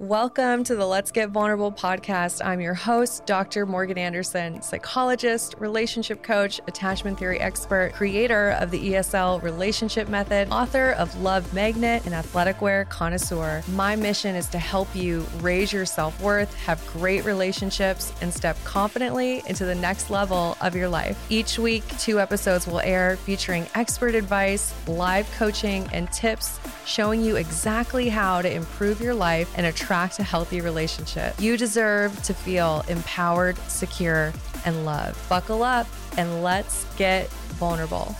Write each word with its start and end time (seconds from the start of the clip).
Welcome 0.00 0.64
to 0.64 0.74
the 0.74 0.84
Let's 0.84 1.12
Get 1.12 1.30
Vulnerable 1.30 1.70
podcast. 1.70 2.44
I'm 2.44 2.60
your 2.60 2.74
host, 2.74 3.26
Dr. 3.26 3.64
Morgan 3.64 3.96
Anderson, 3.96 4.60
psychologist, 4.60 5.54
relationship 5.60 6.20
coach, 6.20 6.60
attachment 6.66 7.16
theory 7.16 7.38
expert, 7.38 7.92
creator 7.94 8.56
of 8.58 8.72
the 8.72 8.94
ESL 8.94 9.40
relationship 9.40 10.08
method, 10.08 10.48
author 10.50 10.90
of 10.98 11.16
Love 11.22 11.54
Magnet, 11.54 12.06
and 12.06 12.12
athletic 12.12 12.60
wear 12.60 12.86
connoisseur. 12.86 13.62
My 13.68 13.94
mission 13.94 14.34
is 14.34 14.48
to 14.48 14.58
help 14.58 14.92
you 14.96 15.24
raise 15.38 15.72
your 15.72 15.86
self 15.86 16.20
worth, 16.20 16.52
have 16.64 16.84
great 16.88 17.24
relationships, 17.24 18.12
and 18.20 18.34
step 18.34 18.56
confidently 18.64 19.44
into 19.46 19.64
the 19.64 19.76
next 19.76 20.10
level 20.10 20.56
of 20.60 20.74
your 20.74 20.88
life. 20.88 21.24
Each 21.30 21.56
week, 21.56 21.86
two 21.98 22.18
episodes 22.18 22.66
will 22.66 22.80
air 22.80 23.16
featuring 23.18 23.68
expert 23.76 24.16
advice, 24.16 24.74
live 24.88 25.30
coaching, 25.38 25.88
and 25.92 26.10
tips 26.10 26.58
showing 26.84 27.22
you 27.22 27.36
exactly 27.36 28.08
how 28.08 28.42
to 28.42 28.52
improve 28.52 29.00
your 29.00 29.14
life 29.14 29.50
and 29.56 29.64
attract 29.66 29.83
a 29.90 30.22
healthy 30.22 30.60
relationship. 30.60 31.34
You 31.40 31.56
deserve 31.56 32.22
to 32.24 32.34
feel 32.34 32.84
empowered, 32.88 33.58
secure, 33.68 34.32
and 34.64 34.84
loved. 34.84 35.28
Buckle 35.28 35.62
up 35.62 35.86
and 36.16 36.42
let's 36.42 36.84
get 36.96 37.28
vulnerable. 37.58 38.14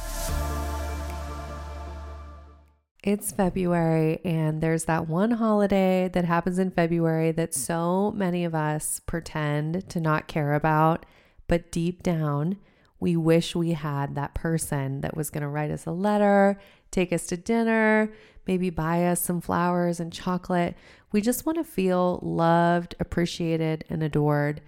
It's 3.02 3.32
February, 3.32 4.20
and 4.24 4.62
there's 4.62 4.84
that 4.84 5.08
one 5.08 5.32
holiday 5.32 6.08
that 6.14 6.24
happens 6.24 6.58
in 6.58 6.70
February 6.70 7.32
that 7.32 7.52
so 7.52 8.12
many 8.12 8.44
of 8.44 8.54
us 8.54 9.00
pretend 9.00 9.88
to 9.90 10.00
not 10.00 10.26
care 10.26 10.54
about, 10.54 11.04
but 11.46 11.70
deep 11.70 12.02
down, 12.02 12.56
we 12.98 13.14
wish 13.14 13.54
we 13.54 13.72
had 13.72 14.14
that 14.14 14.34
person 14.34 15.02
that 15.02 15.14
was 15.14 15.28
going 15.28 15.42
to 15.42 15.48
write 15.48 15.70
us 15.70 15.84
a 15.84 15.90
letter, 15.90 16.58
take 16.90 17.12
us 17.12 17.26
to 17.26 17.36
dinner, 17.36 18.10
maybe 18.46 18.70
buy 18.70 19.06
us 19.06 19.20
some 19.20 19.40
flowers 19.40 20.00
and 20.00 20.12
chocolate. 20.12 20.76
We 21.12 21.20
just 21.20 21.46
want 21.46 21.58
to 21.58 21.64
feel 21.64 22.20
loved, 22.22 22.94
appreciated, 22.98 23.84
and 23.88 24.02
adored. 24.02 24.60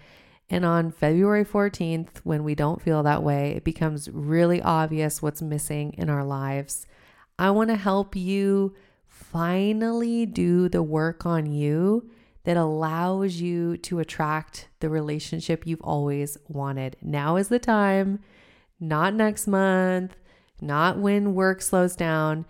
And 0.48 0.64
on 0.64 0.92
February 0.92 1.44
14th, 1.44 2.18
when 2.22 2.44
we 2.44 2.54
don't 2.54 2.80
feel 2.80 3.02
that 3.02 3.22
way, 3.22 3.52
it 3.56 3.64
becomes 3.64 4.08
really 4.08 4.62
obvious 4.62 5.20
what's 5.20 5.42
missing 5.42 5.94
in 5.98 6.08
our 6.08 6.24
lives. 6.24 6.86
I 7.38 7.50
want 7.50 7.70
to 7.70 7.76
help 7.76 8.14
you 8.14 8.74
finally 9.08 10.24
do 10.24 10.68
the 10.68 10.82
work 10.82 11.26
on 11.26 11.46
you 11.46 12.08
that 12.44 12.56
allows 12.56 13.40
you 13.40 13.76
to 13.78 13.98
attract 13.98 14.68
the 14.78 14.88
relationship 14.88 15.66
you've 15.66 15.80
always 15.80 16.38
wanted. 16.46 16.96
Now 17.02 17.36
is 17.36 17.48
the 17.48 17.58
time, 17.58 18.20
not 18.78 19.14
next 19.14 19.48
month, 19.48 20.16
not 20.60 20.98
when 20.98 21.34
work 21.34 21.60
slows 21.60 21.96
down. 21.96 22.46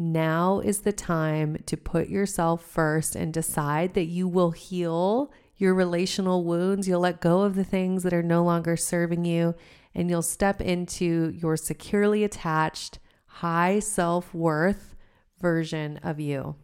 Now 0.00 0.60
is 0.60 0.82
the 0.82 0.92
time 0.92 1.58
to 1.66 1.76
put 1.76 2.08
yourself 2.08 2.64
first 2.64 3.16
and 3.16 3.34
decide 3.34 3.94
that 3.94 4.04
you 4.04 4.28
will 4.28 4.52
heal 4.52 5.32
your 5.56 5.74
relational 5.74 6.44
wounds. 6.44 6.86
You'll 6.86 7.00
let 7.00 7.20
go 7.20 7.40
of 7.40 7.56
the 7.56 7.64
things 7.64 8.04
that 8.04 8.14
are 8.14 8.22
no 8.22 8.44
longer 8.44 8.76
serving 8.76 9.24
you, 9.24 9.56
and 9.96 10.08
you'll 10.08 10.22
step 10.22 10.60
into 10.60 11.32
your 11.34 11.56
securely 11.56 12.22
attached, 12.22 13.00
high 13.26 13.80
self 13.80 14.32
worth 14.32 14.94
version 15.40 15.96
of 16.04 16.20
you. 16.20 16.54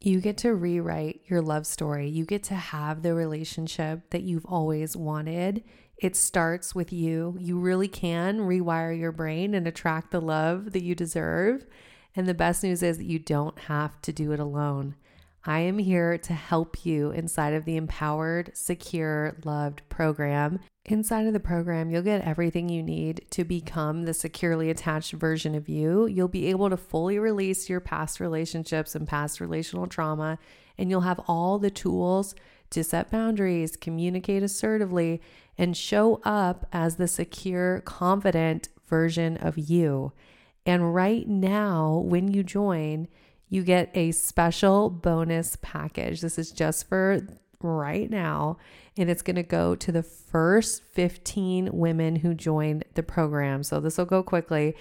You 0.00 0.20
get 0.20 0.38
to 0.38 0.54
rewrite 0.54 1.22
your 1.26 1.42
love 1.42 1.66
story. 1.66 2.08
You 2.08 2.24
get 2.24 2.44
to 2.44 2.54
have 2.54 3.02
the 3.02 3.14
relationship 3.14 4.10
that 4.10 4.22
you've 4.22 4.46
always 4.46 4.96
wanted. 4.96 5.64
It 5.96 6.14
starts 6.14 6.76
with 6.76 6.92
you. 6.92 7.36
You 7.40 7.58
really 7.58 7.88
can 7.88 8.38
rewire 8.38 8.96
your 8.96 9.10
brain 9.10 9.52
and 9.52 9.66
attract 9.66 10.12
the 10.12 10.20
love 10.20 10.72
that 10.74 10.84
you 10.84 10.94
deserve. 10.94 11.66
And 12.16 12.28
the 12.28 12.34
best 12.34 12.62
news 12.62 12.82
is 12.82 12.98
that 12.98 13.04
you 13.04 13.18
don't 13.18 13.58
have 13.60 14.00
to 14.02 14.12
do 14.12 14.32
it 14.32 14.40
alone. 14.40 14.94
I 15.46 15.60
am 15.60 15.78
here 15.78 16.16
to 16.16 16.32
help 16.32 16.86
you 16.86 17.10
inside 17.10 17.52
of 17.52 17.66
the 17.66 17.76
Empowered, 17.76 18.52
Secure, 18.54 19.36
Loved 19.44 19.82
program. 19.90 20.60
Inside 20.86 21.26
of 21.26 21.34
the 21.34 21.40
program, 21.40 21.90
you'll 21.90 22.02
get 22.02 22.22
everything 22.22 22.70
you 22.70 22.82
need 22.82 23.26
to 23.30 23.44
become 23.44 24.04
the 24.04 24.14
securely 24.14 24.70
attached 24.70 25.12
version 25.12 25.54
of 25.54 25.68
you. 25.68 26.06
You'll 26.06 26.28
be 26.28 26.46
able 26.46 26.70
to 26.70 26.78
fully 26.78 27.18
release 27.18 27.68
your 27.68 27.80
past 27.80 28.20
relationships 28.20 28.94
and 28.94 29.06
past 29.06 29.38
relational 29.38 29.86
trauma, 29.86 30.38
and 30.78 30.88
you'll 30.88 31.02
have 31.02 31.20
all 31.28 31.58
the 31.58 31.70
tools 31.70 32.34
to 32.70 32.82
set 32.82 33.10
boundaries, 33.10 33.76
communicate 33.76 34.42
assertively, 34.42 35.20
and 35.58 35.76
show 35.76 36.22
up 36.24 36.66
as 36.72 36.96
the 36.96 37.08
secure, 37.08 37.80
confident 37.80 38.70
version 38.88 39.36
of 39.36 39.58
you. 39.58 40.12
And 40.66 40.94
right 40.94 41.28
now, 41.28 42.02
when 42.04 42.28
you 42.28 42.42
join, 42.42 43.08
you 43.48 43.62
get 43.62 43.90
a 43.94 44.12
special 44.12 44.90
bonus 44.90 45.56
package. 45.60 46.20
This 46.20 46.38
is 46.38 46.50
just 46.50 46.88
for 46.88 47.20
right 47.60 48.10
now, 48.10 48.58
and 48.96 49.10
it's 49.10 49.22
going 49.22 49.36
to 49.36 49.42
go 49.42 49.74
to 49.74 49.92
the 49.92 50.02
first 50.02 50.82
15 50.92 51.70
women 51.72 52.16
who 52.16 52.34
join 52.34 52.82
the 52.94 53.02
program. 53.02 53.62
So 53.62 53.80
this 53.80 53.98
will 53.98 54.04
go 54.04 54.22
quickly. 54.22 54.74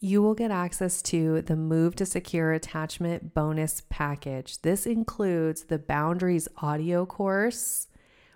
You 0.00 0.22
will 0.22 0.34
get 0.34 0.50
access 0.50 1.02
to 1.02 1.42
the 1.42 1.56
Move 1.56 1.96
to 1.96 2.06
Secure 2.06 2.52
Attachment 2.52 3.34
bonus 3.34 3.82
package. 3.88 4.62
This 4.62 4.86
includes 4.86 5.64
the 5.64 5.78
Boundaries 5.78 6.48
audio 6.58 7.04
course, 7.04 7.88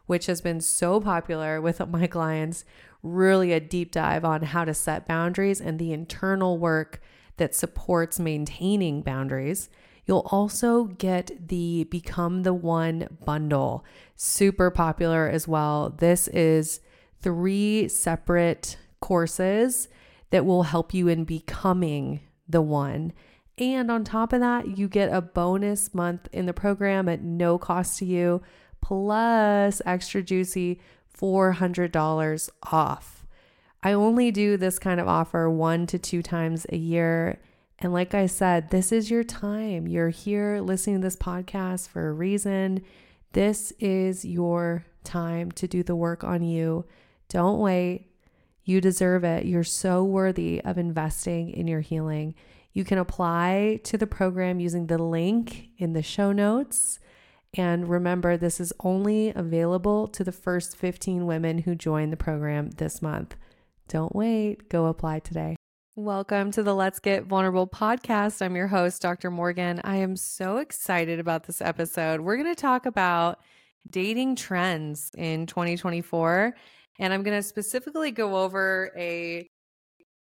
which 0.06 0.26
has 0.26 0.40
been 0.40 0.60
so 0.60 1.00
popular 1.00 1.60
with 1.60 1.86
my 1.88 2.06
clients 2.06 2.64
really 3.02 3.52
a 3.52 3.60
deep 3.60 3.90
dive 3.90 4.24
on 4.24 4.42
how 4.42 4.64
to 4.64 4.74
set 4.74 5.06
boundaries 5.06 5.60
and 5.60 5.78
the 5.78 5.92
internal 5.92 6.58
work 6.58 7.00
that 7.36 7.54
supports 7.54 8.20
maintaining 8.20 9.02
boundaries. 9.02 9.68
You'll 10.06 10.26
also 10.30 10.84
get 10.84 11.48
the 11.48 11.84
Become 11.84 12.42
the 12.42 12.54
One 12.54 13.18
bundle, 13.24 13.84
super 14.16 14.70
popular 14.70 15.28
as 15.28 15.46
well. 15.48 15.90
This 15.90 16.28
is 16.28 16.80
three 17.20 17.88
separate 17.88 18.76
courses 19.00 19.88
that 20.30 20.44
will 20.44 20.64
help 20.64 20.92
you 20.92 21.08
in 21.08 21.24
becoming 21.24 22.20
the 22.48 22.62
one. 22.62 23.12
And 23.58 23.90
on 23.90 24.02
top 24.02 24.32
of 24.32 24.40
that, 24.40 24.76
you 24.76 24.88
get 24.88 25.12
a 25.12 25.20
bonus 25.20 25.94
month 25.94 26.28
in 26.32 26.46
the 26.46 26.54
program 26.54 27.08
at 27.08 27.22
no 27.22 27.58
cost 27.58 27.98
to 27.98 28.04
you, 28.04 28.42
plus 28.82 29.80
extra 29.86 30.22
juicy 30.22 30.80
$400 31.18 32.50
off. 32.70 33.24
I 33.82 33.92
only 33.92 34.30
do 34.30 34.56
this 34.56 34.78
kind 34.78 35.00
of 35.00 35.08
offer 35.08 35.48
one 35.48 35.86
to 35.86 35.98
two 35.98 36.22
times 36.22 36.66
a 36.68 36.76
year. 36.76 37.40
And 37.78 37.92
like 37.92 38.14
I 38.14 38.26
said, 38.26 38.70
this 38.70 38.92
is 38.92 39.10
your 39.10 39.24
time. 39.24 39.88
You're 39.88 40.10
here 40.10 40.60
listening 40.60 41.00
to 41.00 41.06
this 41.06 41.16
podcast 41.16 41.88
for 41.88 42.08
a 42.08 42.12
reason. 42.12 42.82
This 43.32 43.72
is 43.80 44.24
your 44.24 44.84
time 45.04 45.50
to 45.52 45.66
do 45.66 45.82
the 45.82 45.96
work 45.96 46.22
on 46.22 46.42
you. 46.42 46.84
Don't 47.28 47.58
wait. 47.58 48.08
You 48.64 48.80
deserve 48.80 49.24
it. 49.24 49.46
You're 49.46 49.64
so 49.64 50.04
worthy 50.04 50.60
of 50.62 50.78
investing 50.78 51.50
in 51.50 51.66
your 51.66 51.80
healing. 51.80 52.34
You 52.72 52.84
can 52.84 52.98
apply 52.98 53.80
to 53.84 53.98
the 53.98 54.06
program 54.06 54.60
using 54.60 54.86
the 54.86 55.02
link 55.02 55.70
in 55.78 55.92
the 55.92 56.02
show 56.02 56.30
notes. 56.30 57.00
And 57.54 57.86
remember, 57.86 58.38
this 58.38 58.60
is 58.60 58.72
only 58.80 59.30
available 59.34 60.08
to 60.08 60.24
the 60.24 60.32
first 60.32 60.74
15 60.74 61.26
women 61.26 61.58
who 61.58 61.74
join 61.74 62.08
the 62.08 62.16
program 62.16 62.70
this 62.70 63.02
month. 63.02 63.36
Don't 63.88 64.16
wait, 64.16 64.70
go 64.70 64.86
apply 64.86 65.18
today. 65.18 65.56
Welcome 65.94 66.50
to 66.52 66.62
the 66.62 66.74
Let's 66.74 66.98
Get 66.98 67.24
Vulnerable 67.24 67.66
podcast. 67.66 68.40
I'm 68.40 68.56
your 68.56 68.68
host, 68.68 69.02
Dr. 69.02 69.30
Morgan. 69.30 69.82
I 69.84 69.96
am 69.96 70.16
so 70.16 70.56
excited 70.56 71.20
about 71.20 71.44
this 71.44 71.60
episode. 71.60 72.22
We're 72.22 72.38
going 72.38 72.54
to 72.54 72.58
talk 72.58 72.86
about 72.86 73.38
dating 73.90 74.36
trends 74.36 75.10
in 75.14 75.44
2024. 75.44 76.54
And 77.00 77.12
I'm 77.12 77.22
going 77.22 77.36
to 77.36 77.42
specifically 77.42 78.12
go 78.12 78.36
over 78.36 78.92
a 78.96 79.46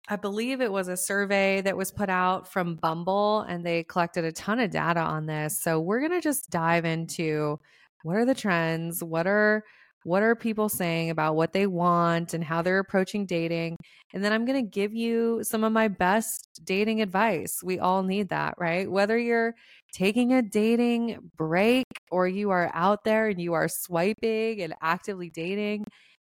I 0.07 0.17
believe 0.17 0.61
it 0.61 0.71
was 0.71 0.88
a 0.88 0.97
survey 0.97 1.61
that 1.61 1.77
was 1.77 1.91
put 1.91 2.09
out 2.09 2.51
from 2.51 2.75
Bumble 2.75 3.41
and 3.41 3.66
they 3.66 3.83
collected 3.83 4.23
a 4.23 4.31
ton 4.31 4.59
of 4.59 4.69
data 4.69 4.99
on 4.99 5.25
this. 5.25 5.59
So 5.61 5.79
we're 5.79 5.99
going 5.99 6.11
to 6.11 6.21
just 6.21 6.49
dive 6.51 6.85
into 6.85 7.59
what 8.03 8.17
are 8.17 8.25
the 8.25 8.35
trends? 8.35 9.03
What 9.03 9.25
are 9.25 9.63
what 10.03 10.22
are 10.22 10.35
people 10.35 10.69
saying 10.69 11.09
about 11.09 11.35
what 11.35 11.52
they 11.52 11.66
want 11.66 12.35
and 12.35 12.43
how 12.43 12.61
they're 12.61 12.78
approaching 12.78 13.25
dating? 13.25 13.75
And 14.13 14.23
then 14.23 14.31
I'm 14.31 14.46
going 14.46 14.63
to 14.63 14.69
give 14.69 14.93
you 14.93 15.40
some 15.43 15.63
of 15.63 15.72
my 15.73 15.87
best 15.87 16.61
dating 16.63 17.01
advice. 17.01 17.61
We 17.63 17.79
all 17.79 18.03
need 18.03 18.29
that, 18.29 18.53
right? 18.59 18.90
Whether 18.90 19.17
you're 19.17 19.55
taking 19.91 20.34
a 20.34 20.43
dating 20.43 21.31
break 21.35 21.85
or 22.11 22.28
you 22.28 22.51
are 22.51 22.69
out 22.75 23.03
there 23.03 23.29
and 23.29 23.41
you 23.41 23.53
are 23.53 23.67
swiping 23.67 24.61
and 24.61 24.75
actively 24.79 25.31
dating, 25.31 25.85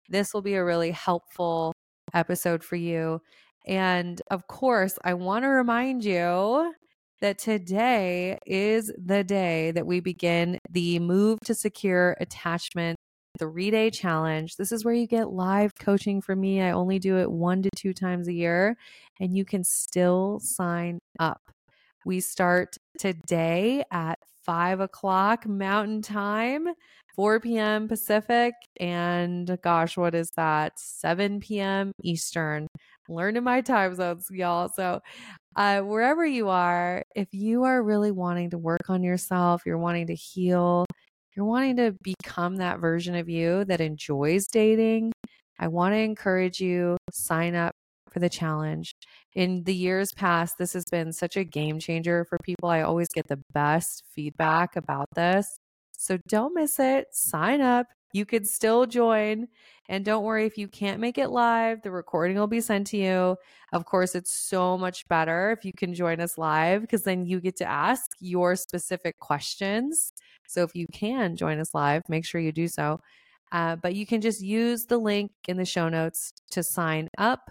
this 0.07 0.33
will 0.33 0.42
be 0.42 0.54
a 0.54 0.63
really 0.63 0.92
helpful 0.92 1.74
episode 2.13 2.63
for 2.63 2.78
you. 2.78 3.19
And 3.66 4.22
of 4.30 4.48
course, 4.48 4.98
I 5.04 5.16
want 5.16 5.44
to 5.44 5.50
remind 5.50 6.06
you 6.06 6.74
that 7.22 7.40
today 7.40 8.38
is 8.46 8.92
the 9.04 9.24
day 9.24 9.72
that 9.72 9.88
we 9.88 10.00
begin 10.00 10.60
the 10.70 11.00
Move 11.00 11.40
to 11.46 11.56
Secure 11.56 12.16
Attachment 12.20 12.98
three 13.38 13.72
day 13.72 13.90
challenge. 13.90 14.56
This 14.56 14.72
is 14.72 14.86
where 14.86 14.94
you 14.94 15.08
get 15.08 15.30
live 15.30 15.72
coaching 15.80 16.22
from 16.22 16.40
me. 16.40 16.62
I 16.62 16.72
only 16.72 17.00
do 17.00 17.18
it 17.18 17.32
one 17.32 17.62
to 17.64 17.70
two 17.76 17.94
times 17.94 18.28
a 18.28 18.34
year, 18.34 18.78
and 19.20 19.36
you 19.36 19.46
can 19.46 19.64
still 19.64 20.40
sign 20.42 21.00
up. 21.20 21.42
We 22.06 22.20
start 22.20 22.78
today 23.00 23.84
at 23.92 24.20
five 24.46 24.80
o'clock 24.80 25.48
Mountain 25.48 26.04
Time, 26.04 26.68
4 27.16 27.40
p.m. 27.40 27.88
Pacific, 27.88 28.54
and 28.80 29.58
gosh, 29.64 29.98
what 29.98 30.14
is 30.14 30.30
that? 30.36 30.74
7 30.78 31.40
p.m. 31.40 31.92
Eastern. 32.04 32.68
Learning 33.07 33.44
my 33.44 33.62
time 33.62 33.96
zones, 33.96 34.28
y'all. 34.31 34.69
So, 34.69 35.02
uh, 35.56 35.81
wherever 35.81 36.25
you 36.25 36.50
are, 36.50 37.04
if 37.16 37.28
you 37.31 37.63
are 37.63 37.81
really 37.84 38.12
wanting 38.12 38.50
to 38.52 38.57
work 38.57 38.90
on 38.90 39.04
yourself, 39.04 39.63
you're 39.66 39.78
wanting 39.78 40.07
to 40.07 40.16
heal, 40.16 40.86
you're 41.36 41.46
wanting 41.46 41.78
to 41.78 41.96
become 42.02 42.57
that 42.57 42.80
version 42.80 43.16
of 43.16 43.30
you 43.30 43.66
that 43.66 43.81
enjoys 43.81 44.48
dating, 44.48 45.12
I 45.60 45.68
want 45.68 45.94
to 45.94 46.00
encourage 46.00 46.60
you 46.60 46.98
sign 47.12 47.56
up 47.56 47.74
for 48.12 48.19
the 48.19 48.30
challenge. 48.30 48.94
In 49.34 49.63
the 49.63 49.75
years 49.75 50.12
past, 50.16 50.57
this 50.57 50.74
has 50.74 50.86
been 50.86 51.12
such 51.13 51.38
a 51.38 51.44
game 51.44 51.80
changer 51.80 52.25
for 52.30 52.38
people. 52.44 52.69
I 52.69 52.81
always 52.81 53.07
get 53.13 53.28
the 53.28 53.42
best 53.54 54.04
feedback 54.13 54.75
about 54.75 55.07
this. 55.16 55.57
So 56.06 56.19
don't 56.28 56.54
miss 56.54 56.80
it. 56.80 57.07
Sign 57.12 57.62
up. 57.62 57.88
You 58.13 58.25
could 58.25 58.48
still 58.48 58.86
join. 58.86 59.48
And 59.90 60.06
don't 60.06 60.24
worry 60.24 60.46
if 60.46 60.57
you 60.57 60.68
can't 60.68 61.02
make 61.02 61.18
it 61.18 61.30
live, 61.30 61.81
the 61.81 61.92
recording 61.92 62.38
will 62.38 62.48
be 62.48 62.62
sent 62.62 62.88
to 62.88 62.98
you. 62.98 63.36
Of 63.74 63.86
course, 63.86 64.13
it's 64.13 64.31
so 64.31 64.78
much 64.78 65.07
better 65.07 65.52
if 65.52 65.66
you 65.66 65.74
can 65.75 65.94
join 65.94 66.19
us 66.22 66.38
live 66.38 66.81
because 66.81 67.04
then 67.04 67.25
you 67.25 67.42
get 67.42 67.56
to 67.57 67.66
ask 67.66 68.04
your 68.19 68.56
specific 68.56 69.18
questions. 69.19 70.12
So 70.48 70.63
if 70.63 70.75
you 70.75 70.86
can 70.94 71.36
join 71.36 71.60
us 71.60 71.74
live, 71.74 72.04
make 72.07 72.25
sure 72.25 72.40
you 72.40 72.52
do 72.52 72.68
so. 72.68 73.00
Uh, 73.52 73.75
but 73.75 73.96
you 73.96 74.06
can 74.06 74.22
just 74.22 74.42
use 74.42 74.86
the 74.86 74.98
link 74.98 75.31
in 75.48 75.57
the 75.57 75.66
show 75.66 75.90
notes 75.90 76.31
to 76.52 76.62
sign 76.62 77.10
up. 77.18 77.50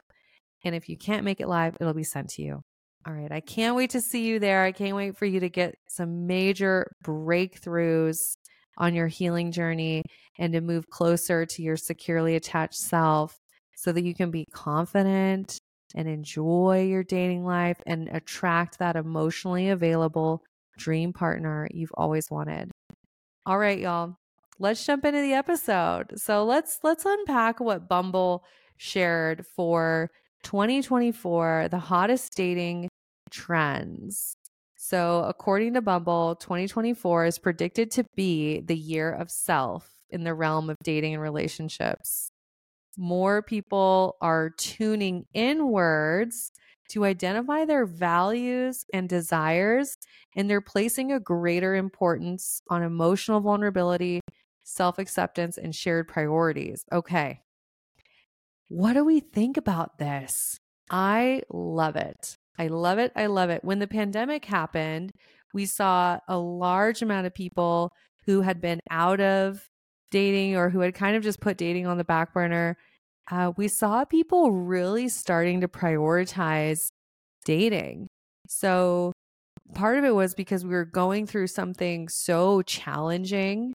And 0.65 0.75
if 0.75 0.89
you 0.89 0.97
can't 0.97 1.25
make 1.25 1.41
it 1.41 1.49
live, 1.49 1.77
it'll 1.81 1.93
be 1.93 2.05
sent 2.05 2.31
to 2.31 2.43
you. 2.43 2.62
All 3.06 3.12
right. 3.12 3.31
I 3.31 3.41
can't 3.41 3.77
wait 3.77 3.91
to 3.91 4.01
see 4.01 4.25
you 4.25 4.39
there. 4.39 4.65
I 4.65 4.73
can't 4.73 4.97
wait 4.97 5.17
for 5.19 5.27
you 5.27 5.41
to 5.41 5.51
get 5.51 5.75
some 5.89 6.27
major 6.27 6.91
breakthroughs 7.05 8.37
on 8.79 8.94
your 8.94 9.06
healing 9.06 9.53
journey 9.53 10.03
and 10.38 10.53
to 10.53 10.61
move 10.61 10.88
closer 10.91 11.47
to 11.47 11.62
your 11.62 11.76
securely 11.76 12.37
attached 12.37 12.79
self 12.79 13.38
so 13.76 13.93
that 13.93 14.05
you 14.05 14.15
can 14.15 14.31
be 14.31 14.44
confident 14.53 15.59
and 15.94 16.09
enjoy 16.09 16.87
your 16.88 17.05
dating 17.05 17.44
life 17.44 17.81
and 17.87 18.09
attract 18.09 18.79
that 18.79 18.97
emotionally 18.97 19.69
available 19.69 20.43
dream 20.76 21.12
partner 21.12 21.69
you've 21.73 21.93
always 21.94 22.31
wanted. 22.31 22.71
All 23.47 23.59
right, 23.59 23.79
y'all. 23.79 24.17
Let's 24.59 24.85
jump 24.85 25.05
into 25.05 25.20
the 25.20 25.35
episode. 25.35 26.12
So 26.17 26.44
let's 26.44 26.79
let's 26.82 27.05
unpack 27.05 27.61
what 27.61 27.88
Bumble 27.88 28.44
shared 28.77 29.44
for 29.47 30.11
2024, 30.44 31.69
the 31.70 31.79
hottest 31.79 32.37
dating 32.37 32.88
trends. 33.31 34.37
So, 34.87 35.25
according 35.27 35.73
to 35.75 35.81
Bumble, 35.81 36.37
2024 36.37 37.25
is 37.25 37.39
predicted 37.39 37.91
to 37.93 38.05
be 38.17 38.61
the 38.61 38.77
year 38.77 39.11
of 39.11 39.31
self 39.31 39.91
in 40.11 40.25
the 40.25 40.35
realm 40.35 40.69
of 40.69 40.77
dating 40.85 41.15
and 41.15 41.23
relationships. 41.23 42.31
More 42.99 43.41
people 43.41 44.19
are 44.21 44.51
tuning 44.51 45.25
inwards 45.33 46.53
to 46.91 47.07
identify 47.07 47.65
their 47.65 47.87
values 47.87 48.85
and 48.93 49.09
desires, 49.09 49.97
and 50.37 50.51
they're 50.51 50.61
placing 50.61 51.13
a 51.13 51.19
greater 51.19 51.75
importance 51.75 52.61
on 52.69 52.83
emotional 52.83 53.41
vulnerability, 53.41 54.21
self 54.65 54.99
acceptance, 54.99 55.57
and 55.57 55.75
shared 55.75 56.09
priorities. 56.09 56.85
Okay. 56.93 57.41
What 58.69 58.93
do 58.93 59.03
we 59.03 59.21
think 59.21 59.57
about 59.57 59.97
this? 59.97 60.61
I 60.91 61.41
love 61.51 61.97
it. 61.97 62.37
I 62.59 62.69
love 62.69 62.99
it. 62.99 63.12
I 63.17 63.27
love 63.27 63.51
it. 63.51 63.65
When 63.65 63.79
the 63.79 63.87
pandemic 63.87 64.45
happened, 64.45 65.12
we 65.53 65.67
saw 65.67 66.19
a 66.29 66.37
large 66.39 67.03
amount 67.03 67.27
of 67.27 67.35
people 67.35 67.93
who 68.27 68.41
had 68.41 68.61
been 68.61 68.81
out 68.91 69.21
of 69.21 69.69
dating 70.11 70.56
or 70.56 70.71
who 70.71 70.81
had 70.81 70.95
kind 70.95 71.17
of 71.17 71.23
just 71.23 71.41
put 71.41 71.56
dating 71.56 71.87
on 71.87 71.99
the 71.99 72.05
back 72.05 72.33
burner. 72.33 72.77
Uh, 73.31 73.53
we 73.56 73.69
saw 73.69 74.05
people 74.05 74.53
really 74.53 75.09
starting 75.09 75.61
to 75.61 75.69
prioritize 75.69 76.89
dating. 77.45 78.09
So 78.47 79.12
part 79.75 79.99
of 79.99 80.05
it 80.05 80.15
was 80.15 80.35
because 80.35 80.65
we 80.65 80.71
were 80.71 80.85
going 80.85 81.27
through 81.27 81.49
something 81.49 82.09
so 82.09 82.62
challenging 82.62 83.73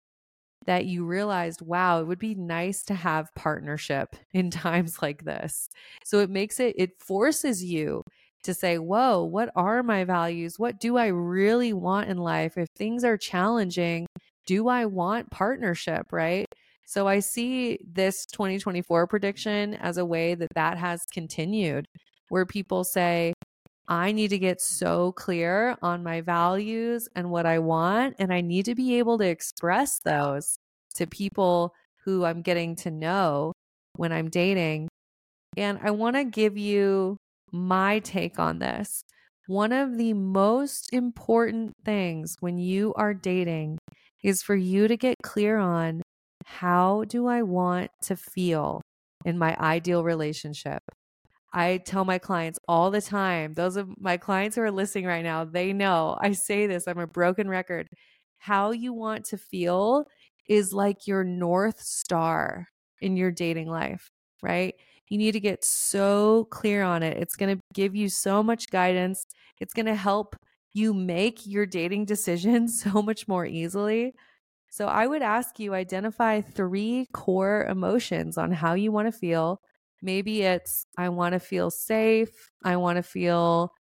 that 0.66 0.84
you 0.86 1.04
realized, 1.06 1.62
wow, 1.62 2.00
it 2.00 2.06
would 2.06 2.18
be 2.18 2.34
nice 2.34 2.82
to 2.84 2.94
have 2.94 3.34
partnership 3.34 4.16
in 4.32 4.50
times 4.50 5.00
like 5.00 5.24
this. 5.24 5.68
So 6.04 6.18
it 6.20 6.30
makes 6.30 6.60
it, 6.60 6.74
it 6.76 6.90
forces 7.00 7.64
you 7.64 8.02
to 8.46 8.54
say, 8.54 8.78
whoa, 8.78 9.22
what 9.22 9.50
are 9.54 9.82
my 9.82 10.04
values? 10.04 10.58
What 10.58 10.80
do 10.80 10.96
I 10.96 11.08
really 11.08 11.72
want 11.72 12.08
in 12.08 12.16
life? 12.18 12.56
If 12.56 12.68
things 12.76 13.04
are 13.04 13.16
challenging, 13.16 14.06
do 14.46 14.68
I 14.68 14.86
want 14.86 15.30
partnership, 15.30 16.12
right? 16.12 16.46
So 16.86 17.06
I 17.06 17.18
see 17.20 17.78
this 17.84 18.26
2024 18.26 19.06
prediction 19.08 19.74
as 19.74 19.98
a 19.98 20.04
way 20.04 20.34
that 20.34 20.54
that 20.54 20.78
has 20.78 21.04
continued, 21.12 21.86
where 22.28 22.46
people 22.46 22.84
say, 22.84 23.34
I 23.88 24.12
need 24.12 24.28
to 24.28 24.38
get 24.38 24.60
so 24.60 25.12
clear 25.12 25.76
on 25.82 26.02
my 26.02 26.20
values 26.20 27.08
and 27.14 27.30
what 27.30 27.46
I 27.46 27.58
want, 27.58 28.16
and 28.18 28.32
I 28.32 28.40
need 28.40 28.64
to 28.64 28.74
be 28.74 28.98
able 28.98 29.18
to 29.18 29.26
express 29.26 30.00
those 30.00 30.56
to 30.94 31.06
people 31.06 31.72
who 32.04 32.24
I'm 32.24 32.42
getting 32.42 32.76
to 32.76 32.90
know 32.90 33.52
when 33.96 34.12
I'm 34.12 34.30
dating. 34.30 34.88
And 35.56 35.78
I 35.82 35.90
want 35.90 36.16
to 36.16 36.24
give 36.24 36.56
you 36.56 37.16
my 37.52 37.98
take 38.00 38.38
on 38.38 38.58
this. 38.58 39.02
One 39.46 39.72
of 39.72 39.96
the 39.96 40.12
most 40.12 40.92
important 40.92 41.74
things 41.84 42.36
when 42.40 42.58
you 42.58 42.92
are 42.94 43.14
dating 43.14 43.78
is 44.24 44.42
for 44.42 44.56
you 44.56 44.88
to 44.88 44.96
get 44.96 45.16
clear 45.22 45.58
on 45.58 46.02
how 46.44 47.04
do 47.06 47.26
I 47.26 47.42
want 47.42 47.90
to 48.02 48.16
feel 48.16 48.80
in 49.24 49.38
my 49.38 49.56
ideal 49.58 50.02
relationship? 50.02 50.80
I 51.52 51.78
tell 51.78 52.04
my 52.04 52.18
clients 52.18 52.58
all 52.68 52.90
the 52.90 53.00
time, 53.00 53.54
those 53.54 53.76
of 53.76 53.88
my 54.00 54.16
clients 54.16 54.56
who 54.56 54.62
are 54.62 54.70
listening 54.70 55.06
right 55.06 55.24
now, 55.24 55.44
they 55.44 55.72
know 55.72 56.18
I 56.20 56.32
say 56.32 56.66
this, 56.66 56.86
I'm 56.86 56.98
a 56.98 57.06
broken 57.06 57.48
record. 57.48 57.86
How 58.38 58.72
you 58.72 58.92
want 58.92 59.24
to 59.26 59.38
feel 59.38 60.04
is 60.48 60.72
like 60.72 61.06
your 61.06 61.24
North 61.24 61.80
Star 61.80 62.66
in 63.00 63.16
your 63.16 63.30
dating 63.30 63.68
life, 63.68 64.10
right? 64.42 64.74
You 65.08 65.18
need 65.18 65.32
to 65.32 65.40
get 65.40 65.64
so 65.64 66.46
clear 66.50 66.82
on 66.82 67.02
it. 67.02 67.16
It's 67.16 67.36
going 67.36 67.56
to 67.56 67.62
give 67.74 67.94
you 67.94 68.08
so 68.08 68.42
much 68.42 68.70
guidance. 68.70 69.24
It's 69.60 69.74
going 69.74 69.86
to 69.86 69.94
help 69.94 70.36
you 70.72 70.92
make 70.92 71.46
your 71.46 71.66
dating 71.66 72.04
decisions 72.06 72.82
so 72.82 73.02
much 73.02 73.28
more 73.28 73.46
easily. 73.46 74.14
So 74.70 74.86
I 74.88 75.06
would 75.06 75.22
ask 75.22 75.58
you 75.58 75.74
identify 75.74 76.40
three 76.40 77.06
core 77.12 77.64
emotions 77.64 78.36
on 78.36 78.52
how 78.52 78.74
you 78.74 78.92
want 78.92 79.08
to 79.12 79.18
feel. 79.18 79.60
Maybe 80.02 80.42
it's 80.42 80.86
I 80.98 81.08
want 81.08 81.32
to 81.32 81.40
feel 81.40 81.70
safe, 81.70 82.50
I 82.64 82.76
want 82.76 82.96
to 82.96 83.02
feel 83.02 83.72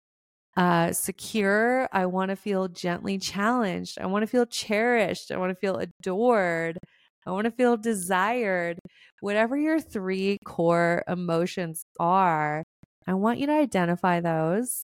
uh, 0.57 0.93
secure, 0.93 1.89
I 1.91 2.05
want 2.05 2.29
to 2.29 2.35
feel 2.35 2.67
gently 2.69 3.17
challenged, 3.17 3.99
I 3.99 4.05
want 4.07 4.23
to 4.23 4.27
feel 4.27 4.45
cherished, 4.45 5.31
I 5.31 5.37
want 5.37 5.51
to 5.51 5.55
feel 5.59 5.77
adored, 5.77 6.79
I 7.25 7.31
want 7.31 7.45
to 7.45 7.51
feel 7.51 7.77
desired. 7.77 8.79
Whatever 9.21 9.57
your 9.57 9.79
three 9.79 10.37
core 10.45 11.03
emotions 11.07 11.83
are, 11.99 12.63
I 13.07 13.13
want 13.13 13.39
you 13.39 13.47
to 13.47 13.53
identify 13.53 14.19
those. 14.19 14.83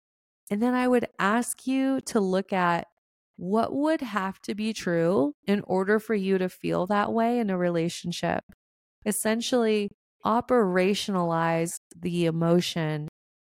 And 0.50 0.62
then 0.62 0.74
I 0.74 0.88
would 0.88 1.06
ask 1.18 1.66
you 1.66 2.00
to 2.06 2.20
look 2.20 2.52
at 2.52 2.86
what 3.36 3.74
would 3.74 4.00
have 4.00 4.40
to 4.42 4.54
be 4.54 4.72
true 4.72 5.32
in 5.46 5.62
order 5.66 5.98
for 5.98 6.14
you 6.14 6.38
to 6.38 6.48
feel 6.48 6.86
that 6.86 7.12
way 7.12 7.38
in 7.38 7.50
a 7.50 7.56
relationship. 7.56 8.44
Essentially, 9.06 9.88
operationalize 10.24 11.80
the 11.98 12.26
emotion. 12.26 13.08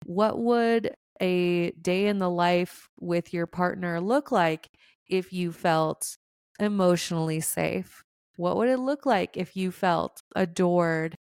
What 0.05 0.39
would 0.39 0.95
a 1.21 1.71
day 1.73 2.07
in 2.07 2.19
the 2.19 2.31
life 2.31 2.89
with 2.99 3.33
your 3.33 3.47
partner 3.47 4.01
look 4.01 4.31
like 4.31 4.69
if 5.07 5.33
you 5.33 5.53
felt 5.53 6.17
emotionally 6.59 7.41
safe? 7.41 8.03
What 8.41 8.57
would 8.57 8.71
it 8.71 8.79
look 8.79 9.05
like 9.05 9.37
if 9.37 9.55
you 9.55 9.71
felt 9.71 10.23
adored? 10.35 11.15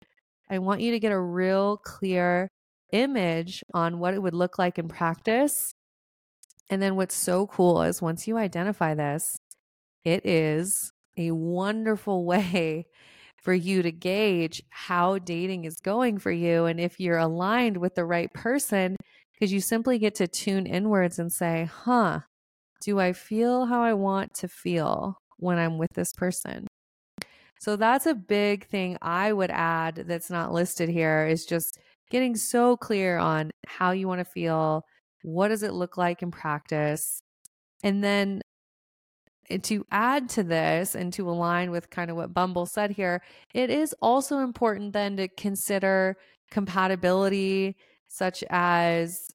I 0.48 0.58
want 0.58 0.80
you 0.80 0.92
to 0.92 0.98
get 0.98 1.12
a 1.12 1.20
real 1.20 1.76
clear 1.76 2.48
image 2.92 3.62
on 3.74 3.98
what 3.98 4.14
it 4.14 4.22
would 4.22 4.32
look 4.32 4.58
like 4.58 4.78
in 4.78 4.88
practice. 4.88 5.70
And 6.70 6.80
then 6.80 6.96
what's 6.96 7.14
so 7.14 7.46
cool 7.46 7.82
is 7.82 8.00
once 8.00 8.26
you 8.26 8.38
identify 8.38 8.94
this, 8.94 9.36
it 10.02 10.24
is 10.24 10.92
a 11.18 11.32
wonderful 11.32 12.24
way 12.32 12.86
for 13.36 13.52
you 13.52 13.82
to 13.82 13.92
gauge 13.92 14.62
how 14.70 15.18
dating 15.18 15.66
is 15.66 15.76
going 15.76 16.16
for 16.16 16.32
you 16.32 16.64
and 16.64 16.80
if 16.80 16.98
you're 16.98 17.18
aligned 17.18 17.76
with 17.76 17.96
the 17.96 18.06
right 18.06 18.32
person 18.32 18.96
because 19.34 19.52
you 19.52 19.60
simply 19.60 19.98
get 19.98 20.14
to 20.14 20.26
tune 20.26 20.64
inwards 20.64 21.18
and 21.18 21.30
say, 21.30 21.68
huh, 21.70 22.20
do 22.80 22.98
I 22.98 23.12
feel 23.12 23.66
how 23.66 23.82
I 23.82 23.92
want 23.92 24.32
to 24.36 24.48
feel 24.48 25.18
when 25.36 25.58
I'm 25.58 25.76
with 25.76 25.92
this 25.94 26.14
person? 26.14 26.66
So 27.60 27.76
that's 27.76 28.06
a 28.06 28.14
big 28.14 28.66
thing 28.68 28.96
I 29.02 29.34
would 29.34 29.50
add 29.50 30.04
that's 30.06 30.30
not 30.30 30.52
listed 30.52 30.88
here 30.88 31.26
is 31.26 31.44
just 31.44 31.78
getting 32.10 32.34
so 32.34 32.74
clear 32.76 33.18
on 33.18 33.50
how 33.66 33.90
you 33.92 34.08
want 34.08 34.20
to 34.20 34.24
feel, 34.24 34.84
What 35.22 35.48
does 35.48 35.62
it 35.62 35.74
look 35.74 35.98
like 35.98 36.22
in 36.22 36.30
practice? 36.30 37.22
And 37.84 38.02
then 38.02 38.40
eh, 39.50 39.58
to 39.64 39.86
add 39.90 40.30
to 40.30 40.42
this 40.42 40.94
and 40.94 41.12
to 41.14 41.28
align 41.28 41.70
with 41.70 41.90
kind 41.90 42.10
of 42.10 42.16
what 42.16 42.32
Bumble 42.32 42.64
said 42.66 42.92
here, 42.92 43.22
it 43.54 43.68
is 43.68 43.94
also 44.00 44.38
important 44.38 44.94
then 44.94 45.18
to 45.18 45.28
consider 45.28 46.16
compatibility, 46.50 47.76
such 48.08 48.42
as 48.48 49.28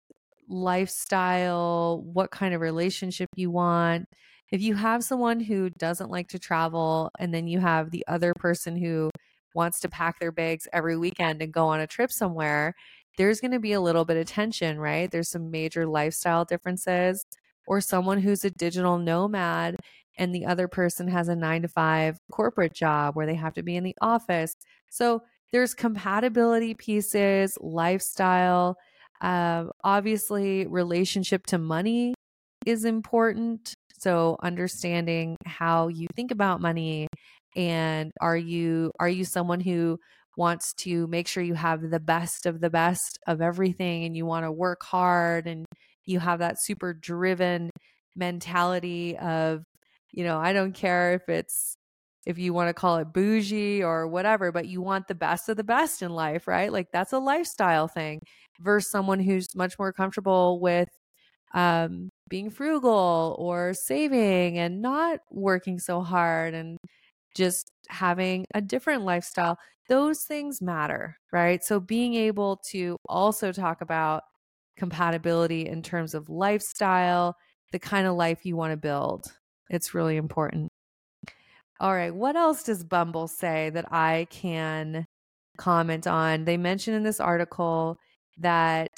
lifestyle, 0.50 2.01
what 2.01 2.32
kind 2.32 2.55
of 2.55 2.62
relationship 2.62 3.29
you 3.36 3.51
want. 3.51 4.08
If 4.56 4.62
you 4.62 4.76
have 4.76 5.04
someone 5.04 5.42
who 5.42 5.70
doesn't 5.70 6.10
like 6.10 6.30
to 6.30 6.40
travel, 6.40 7.12
and 7.20 7.34
then 7.34 7.46
you 7.46 7.60
have 7.60 7.92
the 7.92 8.06
other 8.08 8.34
person 8.34 8.78
who 8.78 9.10
wants 9.54 9.82
to 9.82 9.90
pack 9.90 10.18
their 10.18 10.32
bags 10.32 10.66
every 10.72 10.96
weekend 10.96 11.42
and 11.42 11.52
go 11.52 11.68
on 11.68 11.82
a 11.82 11.88
trip 11.88 12.10
somewhere, 12.10 12.74
there's 13.18 13.42
going 13.42 13.52
to 13.52 13.60
be 13.60 13.74
a 13.74 13.82
little 13.82 14.06
bit 14.06 14.16
of 14.16 14.28
tension, 14.28 14.80
right? 14.80 15.12
There's 15.12 15.28
some 15.28 15.52
major 15.52 15.86
lifestyle 15.86 16.46
differences. 16.46 17.26
Or 17.68 17.82
someone 17.82 18.22
who's 18.22 18.46
a 18.46 18.50
digital 18.50 18.98
nomad 18.98 19.76
and 20.18 20.34
the 20.34 20.46
other 20.46 20.70
person 20.70 21.10
has 21.10 21.28
a 21.28 21.36
nine 21.36 21.64
to 21.64 21.68
five 21.68 22.18
corporate 22.32 22.74
job 22.74 23.18
where 23.18 23.26
they 23.26 23.36
have 23.36 23.56
to 23.56 23.64
be 23.64 23.76
in 23.76 23.84
the 23.84 23.98
office. 24.00 24.56
So 24.90 25.24
there's 25.52 25.74
compatibility 25.74 26.76
pieces, 26.76 27.58
lifestyle, 27.60 28.78
uh, 29.20 29.66
obviously, 29.84 30.66
relationship 30.66 31.46
to 31.48 31.58
money 31.58 32.14
is 32.66 32.86
important. 32.86 33.74
So 34.06 34.38
understanding 34.44 35.38
how 35.46 35.88
you 35.90 36.08
think 36.16 36.32
about 36.32 36.62
money 36.62 37.08
and 37.56 38.12
are 38.22 38.38
you 38.38 38.92
are 39.00 39.10
you 39.10 39.26
someone 39.26 39.62
who 39.62 40.00
wants 40.38 40.74
to 40.76 41.08
make 41.08 41.28
sure 41.28 41.44
you 41.44 41.54
have 41.56 41.82
the 41.90 42.00
best 42.00 42.46
of 42.46 42.60
the 42.62 42.70
best 42.70 43.18
of 43.28 43.42
everything 43.42 44.04
and 44.06 44.16
you 44.18 44.26
want 44.26 44.46
to 44.46 44.52
work 44.52 44.84
hard 44.84 45.48
and 45.48 45.66
you 46.06 46.20
have 46.20 46.40
that 46.40 46.62
super 46.62 46.94
driven 46.94 47.70
mentality 48.16 49.18
of 49.18 49.64
you 50.12 50.24
know, 50.24 50.38
I 50.40 50.54
don't 50.54 50.74
care 50.74 51.14
if 51.14 51.28
it's 51.30 51.76
if 52.26 52.38
you 52.40 52.54
want 52.54 52.70
to 52.70 52.74
call 52.74 52.98
it 52.98 53.14
bougie 53.14 53.84
or 53.84 54.08
whatever, 54.08 54.52
but 54.52 54.68
you 54.68 54.82
want 54.82 55.08
the 55.08 55.16
best 55.16 55.50
of 55.50 55.58
the 55.58 55.64
best 55.64 56.02
in 56.02 56.12
life, 56.12 56.48
right? 56.48 56.72
Like 56.72 56.88
that's 56.92 57.14
a 57.14 57.20
lifestyle 57.20 57.88
thing 57.88 58.20
versus 58.60 58.90
someone 58.92 59.20
who's 59.20 59.48
much 59.56 59.78
more 59.80 59.94
comfortable 59.94 60.60
with 60.60 60.90
um, 61.54 62.10
being 62.29 62.50
frugal 62.50 63.36
or 63.39 63.74
saving 63.74 64.58
and 64.58 64.82
not 64.82 65.20
working 65.32 65.79
so 65.79 66.01
hard 66.01 66.53
and 66.53 66.77
just 67.36 67.72
having 67.89 68.46
a 68.53 68.62
different 68.62 69.03
lifestyle. 69.03 69.58
Those 69.89 70.24
things 70.24 70.62
matter, 70.62 71.17
right? 71.32 71.63
So 71.63 71.79
being 71.79 72.15
able 72.15 72.58
to 72.72 72.98
also 73.08 73.51
talk 73.51 73.82
about 73.82 74.24
compatibility 74.77 75.67
in 75.67 75.82
terms 75.82 76.13
of 76.13 76.29
lifestyle, 76.29 77.36
the 77.72 77.79
kind 77.79 78.08
of 78.08 78.15
life 78.15 78.46
you 78.46 78.55
want 78.55 78.72
to 78.72 78.77
build. 78.77 79.27
It's 79.70 79.94
really 79.94 80.17
important. 80.17 80.72
All 81.79 81.94
right. 81.94 82.13
What 82.13 82.36
else 82.36 82.63
does 82.63 82.84
Bumble 82.84 83.27
say 83.27 83.70
that 83.72 83.91
I 83.91 84.27
can 84.29 85.05
comment 85.58 86.08
on? 86.08 86.46
They 86.46 86.58
mention 86.58 86.94
in 86.94 87.03
this 87.03 87.20
article 87.20 87.98
that 88.38 88.89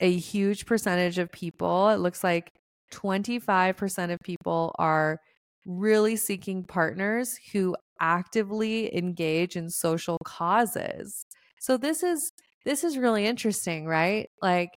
a 0.00 0.16
huge 0.16 0.66
percentage 0.66 1.18
of 1.18 1.30
people, 1.30 1.88
it 1.90 1.98
looks 1.98 2.24
like 2.24 2.52
25% 2.92 4.12
of 4.12 4.20
people 4.20 4.74
are 4.78 5.20
really 5.66 6.16
seeking 6.16 6.64
partners 6.64 7.38
who 7.52 7.76
actively 8.00 8.94
engage 8.96 9.56
in 9.56 9.70
social 9.70 10.18
causes. 10.24 11.26
So 11.60 11.76
this 11.76 12.02
is 12.02 12.32
this 12.64 12.82
is 12.82 12.98
really 12.98 13.26
interesting, 13.26 13.86
right? 13.86 14.30
Like 14.42 14.70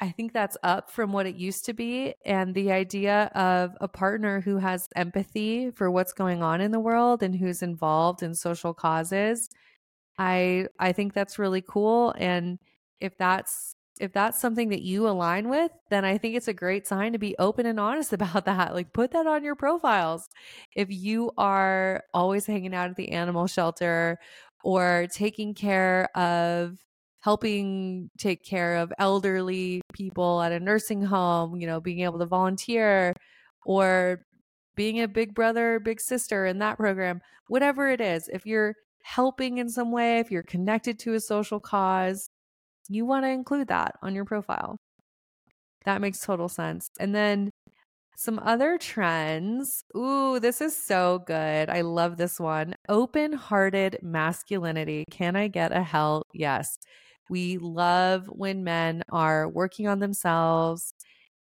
I 0.00 0.10
think 0.10 0.32
that's 0.32 0.56
up 0.62 0.90
from 0.90 1.12
what 1.12 1.26
it 1.26 1.36
used 1.36 1.64
to 1.66 1.72
be. 1.72 2.14
And 2.24 2.54
the 2.54 2.72
idea 2.72 3.30
of 3.34 3.76
a 3.80 3.88
partner 3.88 4.40
who 4.40 4.58
has 4.58 4.88
empathy 4.96 5.70
for 5.70 5.90
what's 5.90 6.12
going 6.12 6.42
on 6.42 6.60
in 6.60 6.72
the 6.72 6.80
world 6.80 7.22
and 7.22 7.34
who's 7.34 7.62
involved 7.62 8.22
in 8.22 8.34
social 8.34 8.74
causes, 8.74 9.48
I 10.18 10.66
I 10.78 10.92
think 10.92 11.14
that's 11.14 11.38
really 11.38 11.62
cool. 11.62 12.14
And 12.18 12.58
if 13.00 13.16
that's 13.18 13.76
if 14.00 14.12
that's 14.12 14.40
something 14.40 14.70
that 14.70 14.82
you 14.82 15.08
align 15.08 15.48
with, 15.48 15.70
then 15.90 16.04
I 16.04 16.18
think 16.18 16.34
it's 16.34 16.48
a 16.48 16.52
great 16.52 16.86
sign 16.86 17.12
to 17.12 17.18
be 17.18 17.36
open 17.38 17.66
and 17.66 17.78
honest 17.78 18.12
about 18.12 18.44
that. 18.46 18.74
Like 18.74 18.92
put 18.92 19.12
that 19.12 19.26
on 19.26 19.44
your 19.44 19.54
profiles. 19.54 20.28
If 20.74 20.88
you 20.90 21.32
are 21.38 22.02
always 22.12 22.46
hanging 22.46 22.74
out 22.74 22.90
at 22.90 22.96
the 22.96 23.12
animal 23.12 23.46
shelter 23.46 24.18
or 24.62 25.06
taking 25.12 25.54
care 25.54 26.08
of 26.16 26.78
helping 27.20 28.10
take 28.18 28.44
care 28.44 28.76
of 28.76 28.92
elderly 28.98 29.80
people 29.94 30.42
at 30.42 30.52
a 30.52 30.60
nursing 30.60 31.02
home, 31.02 31.56
you 31.56 31.66
know, 31.66 31.80
being 31.80 32.00
able 32.00 32.18
to 32.18 32.26
volunteer 32.26 33.14
or 33.64 34.20
being 34.76 35.00
a 35.00 35.08
big 35.08 35.34
brother, 35.34 35.80
big 35.80 36.00
sister 36.00 36.44
in 36.46 36.58
that 36.58 36.76
program, 36.76 37.20
whatever 37.48 37.88
it 37.88 38.00
is, 38.00 38.28
if 38.28 38.44
you're 38.44 38.74
helping 39.02 39.58
in 39.58 39.68
some 39.68 39.92
way, 39.92 40.18
if 40.18 40.30
you're 40.30 40.42
connected 40.42 40.98
to 40.98 41.14
a 41.14 41.20
social 41.20 41.60
cause, 41.60 42.28
you 42.88 43.06
want 43.06 43.24
to 43.24 43.30
include 43.30 43.68
that 43.68 43.96
on 44.02 44.14
your 44.14 44.24
profile. 44.24 44.76
That 45.84 46.00
makes 46.00 46.20
total 46.20 46.48
sense. 46.48 46.88
And 46.98 47.14
then 47.14 47.50
some 48.16 48.38
other 48.40 48.78
trends. 48.78 49.84
Ooh, 49.96 50.38
this 50.40 50.60
is 50.60 50.76
so 50.76 51.22
good. 51.26 51.68
I 51.68 51.80
love 51.82 52.16
this 52.16 52.38
one. 52.38 52.74
Open 52.88 53.32
hearted 53.32 53.98
masculinity. 54.02 55.04
Can 55.10 55.36
I 55.36 55.48
get 55.48 55.72
a 55.72 55.82
hell 55.82 56.22
yes? 56.32 56.78
We 57.28 57.58
love 57.58 58.26
when 58.26 58.64
men 58.64 59.02
are 59.10 59.48
working 59.48 59.88
on 59.88 59.98
themselves 59.98 60.92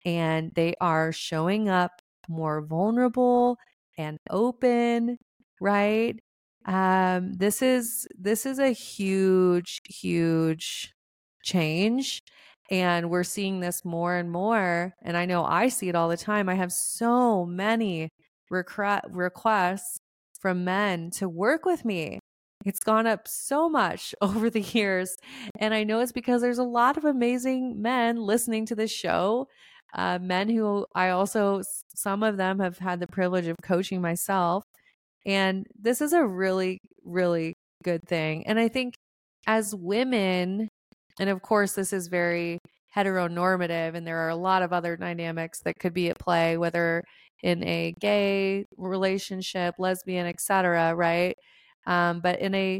and 0.05 0.51
they 0.55 0.75
are 0.81 1.11
showing 1.11 1.69
up 1.69 1.91
more 2.27 2.61
vulnerable 2.61 3.57
and 3.97 4.17
open, 4.29 5.17
right? 5.61 6.19
Um, 6.65 7.33
this 7.33 7.61
is 7.61 8.07
this 8.17 8.45
is 8.45 8.59
a 8.59 8.71
huge, 8.71 9.81
huge 9.89 10.93
change. 11.43 12.21
And 12.71 13.09
we're 13.09 13.23
seeing 13.23 13.59
this 13.59 13.85
more 13.85 14.15
and 14.15 14.31
more. 14.31 14.93
And 15.01 15.17
I 15.17 15.25
know 15.25 15.43
I 15.43 15.67
see 15.69 15.89
it 15.89 15.95
all 15.95 16.09
the 16.09 16.17
time. 16.17 16.49
I 16.49 16.55
have 16.55 16.71
so 16.71 17.45
many 17.45 18.09
requests 18.49 19.97
from 20.39 20.63
men 20.63 21.11
to 21.11 21.27
work 21.27 21.65
with 21.65 21.85
me 21.85 22.19
it's 22.65 22.79
gone 22.79 23.07
up 23.07 23.27
so 23.27 23.69
much 23.69 24.15
over 24.21 24.49
the 24.49 24.61
years. 24.61 25.15
And 25.59 25.73
I 25.73 25.83
know 25.83 25.99
it's 25.99 26.11
because 26.11 26.41
there's 26.41 26.57
a 26.57 26.63
lot 26.63 26.97
of 26.97 27.05
amazing 27.05 27.81
men 27.81 28.17
listening 28.17 28.65
to 28.67 28.75
this 28.75 28.91
show. 28.91 29.47
Uh, 29.93 30.17
men 30.19 30.49
who 30.49 30.85
I 30.95 31.09
also, 31.09 31.61
some 31.95 32.23
of 32.23 32.37
them 32.37 32.59
have 32.59 32.79
had 32.79 32.99
the 32.99 33.07
privilege 33.07 33.47
of 33.47 33.57
coaching 33.61 34.01
myself. 34.01 34.63
And 35.25 35.67
this 35.79 36.01
is 36.01 36.13
a 36.13 36.25
really, 36.25 36.79
really 37.03 37.53
good 37.83 38.07
thing. 38.07 38.47
And 38.47 38.59
I 38.59 38.69
think 38.69 38.95
as 39.45 39.75
women, 39.75 40.69
and 41.19 41.29
of 41.29 41.41
course, 41.41 41.73
this 41.73 41.93
is 41.93 42.07
very 42.07 42.59
heteronormative, 42.95 43.95
and 43.95 44.05
there 44.05 44.19
are 44.19 44.29
a 44.29 44.35
lot 44.35 44.61
of 44.61 44.73
other 44.73 44.95
dynamics 44.97 45.61
that 45.65 45.79
could 45.79 45.93
be 45.93 46.09
at 46.09 46.19
play, 46.19 46.57
whether 46.57 47.03
in 47.41 47.63
a 47.63 47.93
gay 47.99 48.65
relationship, 48.77 49.75
lesbian, 49.79 50.25
etc. 50.27 50.95
Right? 50.95 51.35
Um, 51.87 52.21
but 52.21 52.39
in 52.39 52.55
a 52.55 52.79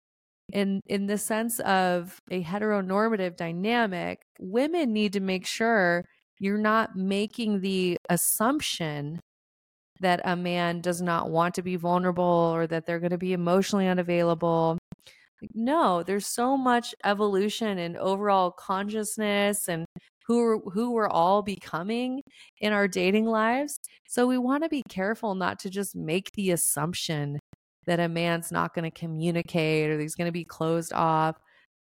in 0.52 0.82
in 0.88 1.08
the 1.08 1.18
sense 1.18 1.60
of 1.62 2.20
a 2.32 2.44
heteronormative 2.44 3.38
dynamic, 3.38 4.20
women 4.40 4.94
need 4.94 5.14
to 5.14 5.20
make 5.20 5.46
sure 5.46 6.06
you're 6.40 6.58
not 6.58 6.96
making 6.96 7.62
the 7.62 7.98
assumption 8.10 9.20
that 10.02 10.22
a 10.26 10.36
man 10.36 10.82
does 10.82 11.02
not 11.02 11.30
want 11.30 11.56
to 11.56 11.62
be 11.62 11.76
vulnerable 11.76 12.24
or 12.54 12.68
that 12.68 12.86
they're 12.86 13.00
going 13.00 13.12
to 13.12 13.18
be 13.18 13.34
emotionally 13.34 13.88
unavailable. 13.88 14.78
No, 15.54 16.04
there's 16.04 16.28
so 16.28 16.58
much 16.58 16.96
evolution 17.04 17.78
and 17.78 17.98
overall 17.98 18.52
consciousness 18.52 19.68
and 19.68 19.86
who 20.28 20.62
who 20.74 20.92
we're 20.92 21.10
all 21.10 21.42
becoming 21.42 22.22
in 22.60 22.74
our 22.74 22.88
dating 22.88 23.26
lives. 23.26 23.80
So 24.08 24.28
we 24.28 24.38
want 24.38 24.64
to 24.64 24.70
be 24.70 24.84
careful 24.90 25.36
not 25.36 25.60
to 25.60 25.70
just 25.70 25.96
make 25.96 26.32
the 26.34 26.52
assumption 26.52 27.40
that 27.86 28.00
a 28.00 28.08
man's 28.08 28.52
not 28.52 28.74
going 28.74 28.90
to 28.90 29.00
communicate 29.00 29.90
or 29.90 30.00
he's 30.00 30.16
going 30.16 30.28
to 30.28 30.32
be 30.32 30.46
closed 30.46 30.94
off. 30.94 31.36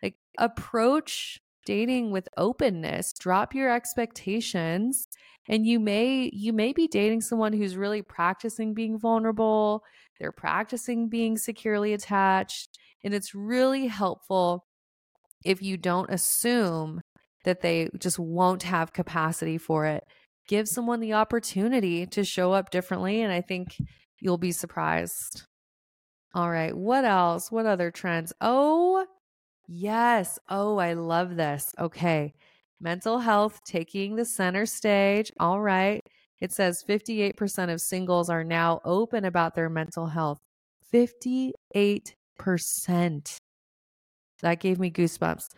Like 0.02 0.16
approach 0.38 1.38
dating 1.64 2.10
with 2.10 2.28
openness, 2.36 3.12
drop 3.12 3.54
your 3.54 3.70
expectations 3.70 5.06
and 5.48 5.66
you 5.66 5.80
may 5.80 6.30
you 6.32 6.52
may 6.52 6.72
be 6.72 6.88
dating 6.88 7.20
someone 7.22 7.52
who's 7.52 7.76
really 7.76 8.02
practicing 8.02 8.74
being 8.74 8.98
vulnerable, 8.98 9.82
they're 10.18 10.32
practicing 10.32 11.08
being 11.08 11.36
securely 11.38 11.92
attached, 11.92 12.78
and 13.04 13.14
it's 13.14 13.34
really 13.34 13.86
helpful 13.86 14.64
if 15.44 15.62
you 15.62 15.76
don't 15.76 16.10
assume 16.10 17.00
that 17.44 17.60
they 17.60 17.88
just 17.98 18.18
won't 18.18 18.64
have 18.64 18.92
capacity 18.92 19.58
for 19.58 19.86
it. 19.86 20.04
Give 20.48 20.66
someone 20.68 21.00
the 21.00 21.12
opportunity 21.14 22.06
to 22.06 22.24
show 22.24 22.52
up 22.52 22.70
differently 22.70 23.20
and 23.22 23.32
I 23.32 23.40
think 23.40 23.76
you'll 24.20 24.38
be 24.38 24.52
surprised. 24.52 25.44
All 26.34 26.50
right. 26.50 26.76
What 26.76 27.04
else? 27.04 27.50
What 27.52 27.66
other 27.66 27.90
trends? 27.90 28.32
Oh, 28.40 29.06
yes. 29.68 30.38
Oh, 30.48 30.78
I 30.78 30.94
love 30.94 31.36
this. 31.36 31.72
Okay. 31.78 32.34
mental 32.80 33.18
health 33.20 33.60
taking 33.64 34.16
the 34.16 34.24
center 34.24 34.66
stage. 34.66 35.32
All 35.40 35.60
right. 35.60 36.00
It 36.40 36.52
says 36.52 36.84
58% 36.88 37.72
of 37.72 37.80
singles 37.80 38.28
are 38.28 38.44
now 38.44 38.80
open 38.84 39.24
about 39.24 39.54
their 39.54 39.70
mental 39.70 40.06
health. 40.08 40.38
58%. 40.92 41.52
That 44.42 44.60
gave 44.60 44.78
me 44.78 44.90
goosebumps. 44.90 45.48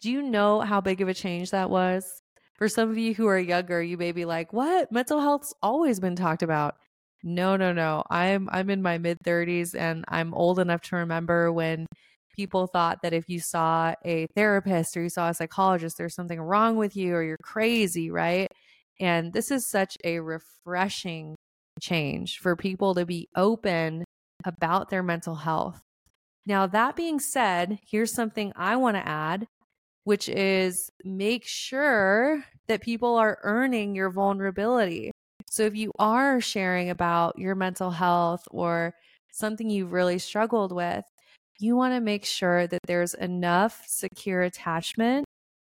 Do 0.00 0.10
you 0.10 0.22
know 0.22 0.60
how 0.60 0.80
big 0.80 1.00
of 1.00 1.08
a 1.08 1.14
change 1.14 1.50
that 1.50 1.70
was? 1.70 2.20
For 2.56 2.68
some 2.68 2.90
of 2.90 2.98
you 2.98 3.14
who 3.14 3.26
are 3.26 3.38
younger, 3.38 3.82
you 3.82 3.96
may 3.96 4.12
be 4.12 4.24
like, 4.24 4.52
"What? 4.52 4.92
Mental 4.92 5.20
health's 5.20 5.54
always 5.62 6.00
been 6.00 6.16
talked 6.16 6.42
about." 6.42 6.76
No, 7.22 7.56
no, 7.56 7.72
no. 7.72 8.02
I'm 8.10 8.48
I'm 8.52 8.70
in 8.70 8.82
my 8.82 8.98
mid 8.98 9.18
30s 9.24 9.74
and 9.74 10.04
I'm 10.08 10.34
old 10.34 10.58
enough 10.58 10.82
to 10.82 10.96
remember 10.96 11.52
when 11.52 11.86
people 12.36 12.66
thought 12.66 13.02
that 13.02 13.12
if 13.12 13.28
you 13.28 13.40
saw 13.40 13.94
a 14.04 14.26
therapist 14.36 14.96
or 14.96 15.02
you 15.02 15.08
saw 15.08 15.28
a 15.30 15.34
psychologist, 15.34 15.96
there's 15.98 16.14
something 16.14 16.40
wrong 16.40 16.76
with 16.76 16.96
you 16.96 17.14
or 17.14 17.22
you're 17.22 17.36
crazy, 17.42 18.10
right? 18.10 18.48
And 19.00 19.32
this 19.32 19.50
is 19.50 19.66
such 19.66 19.96
a 20.04 20.20
refreshing 20.20 21.36
change 21.80 22.38
for 22.38 22.56
people 22.56 22.94
to 22.94 23.06
be 23.06 23.28
open 23.36 24.04
about 24.44 24.90
their 24.90 25.02
mental 25.02 25.34
health. 25.36 25.80
Now, 26.46 26.66
that 26.66 26.96
being 26.96 27.20
said, 27.20 27.78
here's 27.86 28.12
something 28.12 28.52
I 28.54 28.76
want 28.76 28.96
to 28.96 29.08
add, 29.08 29.46
which 30.04 30.28
is 30.28 30.90
make 31.04 31.46
sure 31.46 32.44
that 32.68 32.82
people 32.82 33.16
are 33.16 33.38
earning 33.42 33.94
your 33.94 34.10
vulnerability. 34.10 35.10
So 35.50 35.62
if 35.62 35.74
you 35.74 35.92
are 35.98 36.40
sharing 36.40 36.90
about 36.90 37.38
your 37.38 37.54
mental 37.54 37.90
health 37.90 38.46
or 38.50 38.94
something 39.32 39.70
you've 39.70 39.92
really 39.92 40.18
struggled 40.18 40.72
with, 40.72 41.04
you 41.60 41.76
want 41.76 41.94
to 41.94 42.00
make 42.00 42.24
sure 42.24 42.66
that 42.66 42.80
there's 42.86 43.14
enough 43.14 43.82
secure 43.86 44.42
attachment 44.42 45.24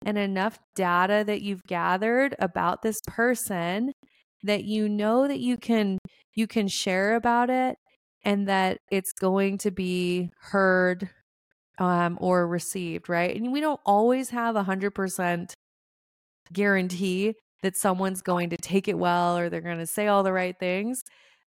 and 0.04 0.18
enough 0.18 0.58
data 0.74 1.24
that 1.26 1.42
you've 1.42 1.64
gathered 1.64 2.34
about 2.38 2.82
this 2.82 3.00
person 3.06 3.92
that 4.42 4.64
you 4.64 4.88
know 4.88 5.28
that 5.28 5.40
you 5.40 5.56
can 5.56 5.98
you 6.34 6.46
can 6.46 6.68
share 6.68 7.16
about 7.16 7.50
it 7.50 7.76
and 8.24 8.48
that 8.48 8.78
it's 8.90 9.12
going 9.12 9.58
to 9.58 9.70
be 9.70 10.30
heard 10.40 11.08
um, 11.78 12.18
or 12.20 12.46
received 12.46 13.08
right? 13.08 13.34
And 13.34 13.52
we 13.52 13.60
don't 13.60 13.80
always 13.86 14.30
have 14.30 14.56
a 14.56 14.62
hundred 14.62 14.92
percent 14.92 15.54
guarantee 16.52 17.34
that 17.62 17.76
someone's 17.76 18.22
going 18.22 18.50
to 18.50 18.56
take 18.56 18.88
it 18.88 18.98
well 18.98 19.38
or 19.38 19.48
they're 19.48 19.60
going 19.60 19.78
to 19.78 19.86
say 19.86 20.08
all 20.08 20.22
the 20.22 20.32
right 20.32 20.58
things 20.58 21.04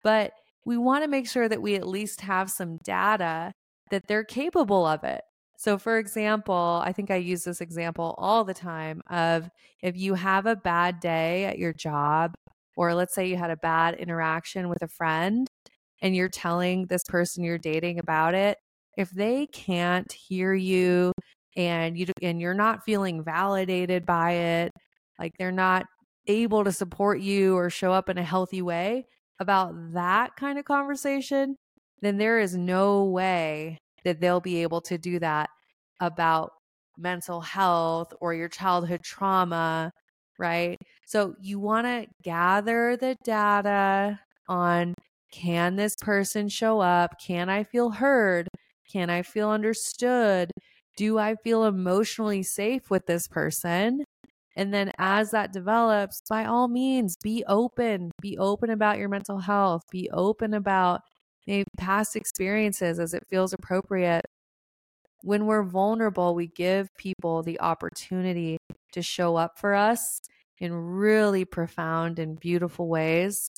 but 0.03 0.31
we 0.65 0.77
want 0.77 1.03
to 1.03 1.09
make 1.09 1.27
sure 1.27 1.47
that 1.47 1.61
we 1.61 1.75
at 1.75 1.87
least 1.87 2.21
have 2.21 2.49
some 2.49 2.77
data 2.83 3.53
that 3.89 4.07
they're 4.07 4.23
capable 4.23 4.85
of 4.85 5.03
it. 5.03 5.21
So, 5.57 5.77
for 5.77 5.97
example, 5.97 6.81
I 6.83 6.91
think 6.91 7.09
I 7.09 7.15
use 7.15 7.43
this 7.43 7.61
example 7.61 8.15
all 8.17 8.43
the 8.43 8.53
time 8.53 9.01
of 9.09 9.49
if 9.81 9.97
you 9.97 10.13
have 10.13 10.45
a 10.45 10.55
bad 10.55 10.99
day 10.99 11.45
at 11.45 11.57
your 11.57 11.73
job, 11.73 12.35
or 12.75 12.93
let's 12.93 13.15
say 13.15 13.27
you 13.27 13.37
had 13.37 13.49
a 13.49 13.57
bad 13.57 13.95
interaction 13.95 14.69
with 14.69 14.81
a 14.83 14.87
friend 14.87 15.46
and 16.01 16.15
you're 16.15 16.29
telling 16.29 16.85
this 16.87 17.03
person 17.07 17.43
you're 17.43 17.57
dating 17.57 17.99
about 17.99 18.33
it, 18.35 18.57
if 18.97 19.09
they 19.11 19.47
can't 19.47 20.11
hear 20.11 20.53
you 20.53 21.11
and 21.55 21.97
you 21.97 22.07
and 22.21 22.41
you're 22.41 22.53
not 22.53 22.83
feeling 22.83 23.23
validated 23.23 24.05
by 24.05 24.31
it, 24.33 24.71
like 25.19 25.33
they're 25.37 25.51
not 25.51 25.85
able 26.27 26.63
to 26.63 26.71
support 26.71 27.19
you 27.19 27.55
or 27.55 27.69
show 27.69 27.91
up 27.91 28.09
in 28.09 28.17
a 28.17 28.23
healthy 28.23 28.61
way 28.61 29.05
about 29.39 29.73
that 29.93 30.35
kind 30.35 30.59
of 30.59 30.65
conversation, 30.65 31.55
then 32.01 32.17
there 32.17 32.39
is 32.39 32.55
no 32.55 33.05
way 33.05 33.77
that 34.03 34.19
they'll 34.19 34.41
be 34.41 34.61
able 34.61 34.81
to 34.81 34.97
do 34.97 35.19
that 35.19 35.49
about 35.99 36.51
mental 36.97 37.41
health 37.41 38.13
or 38.21 38.33
your 38.33 38.49
childhood 38.49 39.01
trauma, 39.03 39.91
right? 40.39 40.77
So 41.05 41.35
you 41.41 41.59
want 41.59 41.87
to 41.87 42.07
gather 42.23 42.97
the 42.97 43.15
data 43.23 44.19
on 44.47 44.93
can 45.31 45.75
this 45.75 45.95
person 45.95 46.49
show 46.49 46.79
up? 46.79 47.19
Can 47.19 47.49
I 47.49 47.63
feel 47.63 47.89
heard? 47.91 48.47
Can 48.91 49.09
I 49.09 49.21
feel 49.21 49.49
understood? 49.49 50.51
Do 50.95 51.17
I 51.17 51.35
feel 51.35 51.65
emotionally 51.65 52.43
safe 52.43 52.89
with 52.89 53.05
this 53.05 53.27
person? 53.27 54.03
And 54.55 54.73
then 54.73 54.91
as 54.97 55.31
that 55.31 55.53
develops, 55.53 56.21
by 56.27 56.45
all 56.45 56.67
means, 56.67 57.15
be 57.21 57.43
open. 57.47 58.11
Be 58.21 58.37
open 58.37 58.71
about 58.71 58.97
your 58.97 59.09
mental 59.09 59.37
health. 59.37 59.83
Be 59.91 60.09
open 60.11 60.53
about 60.55 61.01
maybe 61.45 61.65
past 61.77 62.15
experiences 62.15 62.99
as 62.99 63.13
it 63.13 63.27
feels 63.29 63.53
appropriate. 63.53 64.25
When 65.21 65.45
we're 65.45 65.63
vulnerable, 65.63 66.33
we 66.33 66.47
give 66.47 66.89
people 66.97 67.43
the 67.43 67.59
opportunity 67.59 68.57
to 68.93 69.01
show 69.01 69.35
up 69.35 69.59
for 69.59 69.75
us 69.75 70.21
in 70.59 70.73
really 70.73 71.45
profound 71.45 72.17
and 72.17 72.39
beautiful 72.39 72.87
ways. 72.87 73.51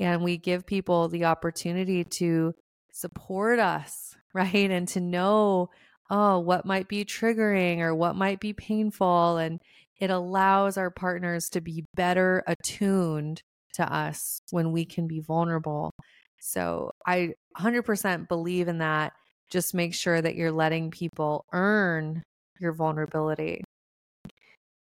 And 0.00 0.22
we 0.22 0.36
give 0.36 0.66
people 0.66 1.08
the 1.08 1.24
opportunity 1.24 2.04
to 2.04 2.54
support 2.92 3.58
us, 3.58 4.14
right? 4.34 4.70
And 4.70 4.88
to 4.88 5.00
know, 5.00 5.70
oh, 6.10 6.38
what 6.38 6.66
might 6.66 6.88
be 6.88 7.04
triggering 7.04 7.78
or 7.80 7.94
what 7.94 8.16
might 8.16 8.40
be 8.40 8.52
painful. 8.52 9.36
And 9.36 9.60
it 10.00 10.10
allows 10.10 10.76
our 10.76 10.90
partners 10.90 11.48
to 11.50 11.60
be 11.60 11.84
better 11.94 12.42
attuned 12.46 13.42
to 13.74 13.92
us 13.92 14.40
when 14.50 14.72
we 14.72 14.84
can 14.84 15.06
be 15.06 15.20
vulnerable. 15.20 15.92
So 16.40 16.92
I 17.06 17.34
100% 17.58 18.28
believe 18.28 18.68
in 18.68 18.78
that. 18.78 19.12
Just 19.50 19.74
make 19.74 19.94
sure 19.94 20.20
that 20.20 20.34
you're 20.34 20.52
letting 20.52 20.90
people 20.90 21.44
earn 21.52 22.22
your 22.60 22.72
vulnerability. 22.72 23.62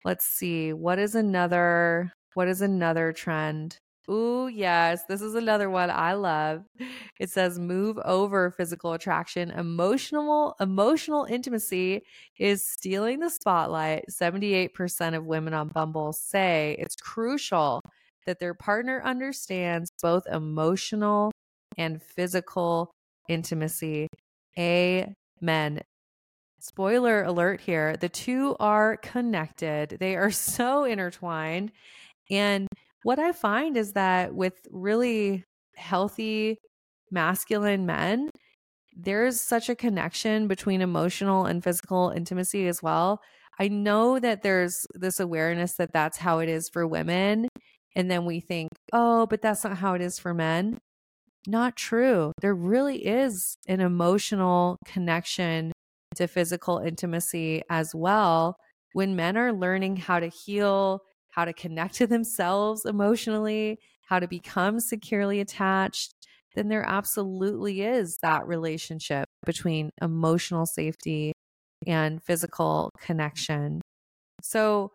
Let's 0.06 0.26
see. 0.26 0.74
What 0.74 1.00
is 1.00 1.16
another 1.16 2.12
what 2.34 2.48
is 2.48 2.62
another 2.62 3.14
trend? 3.14 3.78
Ooh, 4.10 4.50
yes, 4.50 5.06
this 5.06 5.22
is 5.22 5.34
another 5.34 5.70
one 5.70 5.90
I 5.90 6.14
love. 6.14 6.64
It 7.20 7.30
says 7.30 7.58
move 7.58 7.98
over 8.04 8.52
physical 8.52 8.92
attraction. 8.94 9.50
Emotional 9.52 10.56
emotional 10.60 11.24
intimacy 11.24 12.02
is 12.38 12.70
stealing 12.70 13.20
the 13.22 13.30
spotlight. 13.30 14.06
78% 14.12 15.16
of 15.16 15.26
women 15.26 15.54
on 15.54 15.70
Bumble 15.70 16.12
say 16.12 16.76
it's 16.80 16.96
crucial 16.98 17.82
that 18.26 18.40
their 18.40 18.54
partner 18.54 19.02
understands 19.06 19.90
both 20.02 20.24
emotional 20.28 21.32
and 21.78 22.02
physical 22.02 22.92
intimacy. 23.30 24.08
Amen. 24.60 25.82
Spoiler 26.60 27.24
alert 27.24 27.62
here 27.62 27.96
the 27.98 28.10
two 28.10 28.56
are 28.60 28.98
connected, 28.98 29.98
they 30.00 30.18
are 30.18 30.32
so 30.32 30.84
intertwined. 30.84 31.72
And 32.30 32.68
what 33.04 33.20
I 33.20 33.32
find 33.32 33.78
is 33.78 33.94
that 33.94 34.34
with 34.34 34.54
really 34.72 35.44
healthy 35.76 36.58
masculine 37.12 37.86
men, 37.86 38.30
there's 38.96 39.42
such 39.42 39.70
a 39.70 39.76
connection 39.76 40.48
between 40.48 40.82
emotional 40.82 41.46
and 41.46 41.64
physical 41.64 42.12
intimacy 42.16 42.68
as 42.68 42.82
well. 42.84 43.20
I 43.60 43.68
know 43.68 44.20
that 44.20 44.42
there's 44.42 44.86
this 44.94 45.20
awareness 45.20 45.74
that 45.74 45.94
that's 45.94 46.18
how 46.18 46.40
it 46.40 46.50
is 46.50 46.70
for 46.70 46.88
women. 46.88 47.48
And 47.96 48.10
then 48.10 48.26
we 48.26 48.40
think, 48.40 48.70
oh, 48.92 49.28
but 49.28 49.42
that's 49.42 49.64
not 49.64 49.78
how 49.78 49.94
it 49.94 50.02
is 50.02 50.18
for 50.20 50.34
men 50.34 50.80
not 51.48 51.76
true. 51.76 52.32
There 52.42 52.56
really 52.56 53.06
is 53.06 53.58
an 53.68 53.82
emotional 53.82 54.78
connection 54.86 55.72
to 56.16 56.28
physical 56.28 56.80
intimacy 56.80 57.64
as 57.70 57.94
well. 57.94 58.56
When 58.94 59.16
men 59.16 59.38
are 59.38 59.52
learning 59.52 59.98
how 59.98 60.20
to 60.20 60.28
heal, 60.28 61.02
how 61.34 61.46
to 61.46 61.54
connect 61.54 61.96
to 61.96 62.08
themselves 62.08 62.86
emotionally, 62.86 63.80
how 64.06 64.20
to 64.20 64.28
become 64.28 64.80
securely 64.80 65.40
attached, 65.40 66.14
then 66.56 66.68
there 66.68 66.86
absolutely 66.88 67.82
is 67.82 68.18
that 68.22 68.48
relationship 68.48 69.26
between 69.46 69.90
emotional 70.02 70.66
safety 70.66 71.34
and 71.88 72.22
physical 72.24 72.92
connection. 73.00 73.82
So, 74.42 74.92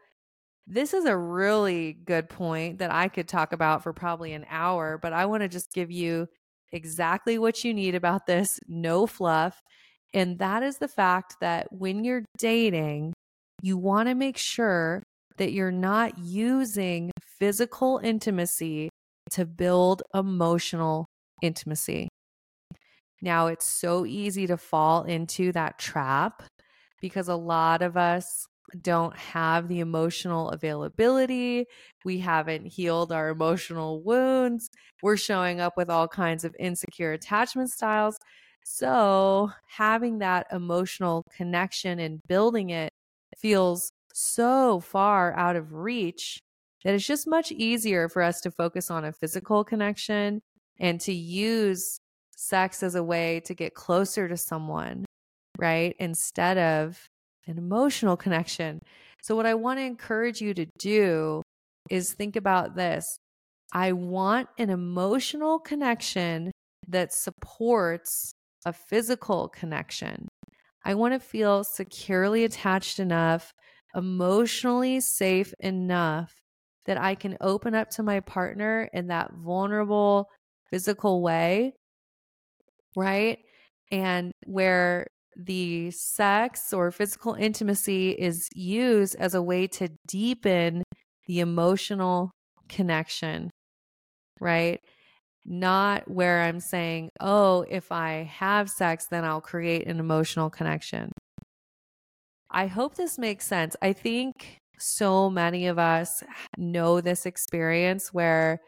this 0.71 0.93
is 0.93 1.07
a 1.07 1.17
really 1.17 1.95
good 2.05 2.29
point 2.29 2.79
that 2.79 2.93
I 2.93 3.09
could 3.09 3.27
talk 3.27 3.55
about 3.55 3.83
for 3.83 3.95
probably 3.95 4.35
an 4.35 4.45
hour, 4.51 4.99
but 5.01 5.15
I 5.15 5.25
want 5.25 5.43
to 5.43 5.49
just 5.49 5.73
give 5.73 5.91
you 5.91 6.29
exactly 6.73 7.39
what 7.39 7.65
you 7.65 7.73
need 7.73 7.95
about 7.95 8.27
this, 8.27 8.61
no 8.69 9.07
fluff. 9.07 9.59
And 10.13 10.39
that 10.41 10.63
is 10.63 10.77
the 10.77 10.89
fact 10.89 11.37
that 11.41 11.69
when 11.73 12.05
you're 12.05 12.25
dating, 12.37 13.15
you 13.63 13.79
want 13.79 14.11
to 14.11 14.15
make 14.15 14.37
sure 14.37 15.03
that 15.39 15.53
you're 15.53 15.73
not 15.73 16.19
using 16.19 17.11
physical 17.39 18.01
intimacy 18.03 18.91
to 19.31 19.45
build 19.47 20.03
emotional 20.15 21.07
intimacy. 21.43 22.09
Now, 23.21 23.49
it's 23.49 23.67
so 23.67 24.07
easy 24.07 24.47
to 24.47 24.57
fall 24.57 25.05
into 25.05 25.53
that 25.53 25.79
trap 25.79 26.43
because 27.01 27.29
a 27.29 27.35
lot 27.35 27.83
of 27.83 27.97
us 27.97 28.47
don't 28.83 29.17
have 29.17 29.69
the 29.69 29.81
emotional 29.81 30.51
availability. 30.51 31.67
We 32.05 32.19
haven't 32.19 32.67
healed 32.67 33.13
our 33.13 33.31
emotional 33.31 34.03
wounds. 34.03 34.69
We're 35.03 35.17
showing 35.17 35.61
up 35.61 35.77
with 35.77 35.91
all 35.91 36.07
kinds 36.07 36.45
of 36.45 36.55
insecure 36.59 37.13
attachment 37.13 37.71
styles. 37.71 38.19
So, 38.65 39.51
having 39.67 40.19
that 40.19 40.47
emotional 40.53 41.25
connection 41.35 41.99
and 41.99 42.21
building 42.29 42.71
it 42.71 42.93
feels 43.39 43.91
so 44.19 44.81
far 44.81 45.33
out 45.35 45.55
of 45.55 45.73
reach 45.73 46.41
that 46.85 46.95
it's 46.95 47.07
just 47.07 47.29
much 47.29 47.53
easier 47.53 48.09
for 48.09 48.23
us 48.23 48.41
to 48.41 48.51
focus 48.51 48.91
on 48.91 49.05
a 49.05 49.13
physical 49.13 49.63
connection 49.63 50.41
and 50.81 51.01
to 51.01 51.13
use 51.13 51.99
sex 52.37 52.83
as 52.83 52.95
a 52.95 53.03
way 53.03 53.41
to 53.45 53.55
get 53.55 53.75
closer 53.75 54.29
to 54.29 54.37
someone, 54.37 55.05
right? 55.59 55.95
Instead 55.99 56.59
of 56.59 57.07
an 57.47 57.59
emotional 57.59 58.17
connection. 58.17 58.81
So, 59.23 59.37
what 59.37 59.47
I 59.47 59.55
want 59.55 59.79
to 59.79 59.85
encourage 59.85 60.41
you 60.41 60.55
to 60.55 60.67
do 60.79 61.43
is 61.91 62.13
think 62.13 62.37
about 62.37 62.75
this 62.75 63.19
I 63.73 63.93
want 63.93 64.49
an 64.59 64.71
emotional 64.71 65.59
connection 65.59 66.51
that 66.89 67.13
supports 67.13 68.33
a 68.65 68.73
physical 68.73 69.49
connection. 69.49 70.27
I 70.85 70.95
want 70.95 71.15
to 71.15 71.21
feel 71.21 71.65
securely 71.65 72.45
attached 72.45 72.99
enough, 72.99 73.53
emotionally 73.95 75.01
safe 75.01 75.55
enough 75.61 76.35
that 76.87 76.99
I 76.99 77.15
can 77.15 77.37
open 77.41 77.75
up 77.75 77.91
to 77.91 78.03
my 78.03 78.21
partner 78.21 78.89
in 78.93 79.09
that 79.09 79.33
vulnerable 79.35 80.29
physical 80.71 81.23
way, 81.23 81.75
right? 82.97 83.39
And 83.91 84.33
where 84.47 85.07
the 85.37 85.91
sex 85.91 86.73
or 86.73 86.91
physical 86.91 87.35
intimacy 87.35 88.11
is 88.11 88.49
used 88.55 89.17
as 89.17 89.35
a 89.35 89.43
way 89.43 89.67
to 89.69 89.89
deepen 90.07 90.83
the 91.27 91.41
emotional 91.41 92.31
connection, 92.69 93.51
right? 94.41 94.81
Not 95.45 96.11
where 96.11 96.43
I'm 96.43 96.61
saying, 96.61 97.11
oh, 97.21 97.65
if 97.69 97.93
I 97.93 98.31
have 98.33 98.69
sex, 98.69 99.07
then 99.11 99.25
I'll 99.25 99.41
create 99.41 99.87
an 99.87 100.01
emotional 100.01 100.51
connection. 100.51 101.13
I 102.51 102.67
hope 102.67 102.95
this 102.95 103.19
makes 103.19 103.47
sense. 103.47 103.77
I 103.83 103.93
think 103.93 104.59
so 104.79 105.29
many 105.29 105.67
of 105.67 105.79
us 105.79 106.23
know 106.57 107.01
this 107.01 107.27
experience 107.27 108.13
where 108.13 108.61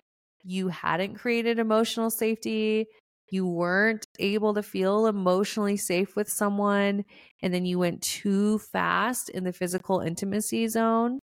you 0.42 0.68
hadn't 0.68 1.16
created 1.16 1.58
emotional 1.58 2.10
safety, 2.10 2.86
you 3.30 3.46
weren't 3.46 4.06
able 4.18 4.54
to 4.54 4.62
feel 4.62 5.06
emotionally 5.06 5.76
safe 5.76 6.16
with 6.16 6.28
someone, 6.28 7.04
and 7.42 7.54
then 7.54 7.64
you 7.64 7.78
went 7.78 8.02
too 8.02 8.58
fast 8.58 9.28
in 9.28 9.44
the 9.44 9.52
physical 9.52 10.00
intimacy 10.00 10.66
zone, 10.68 11.20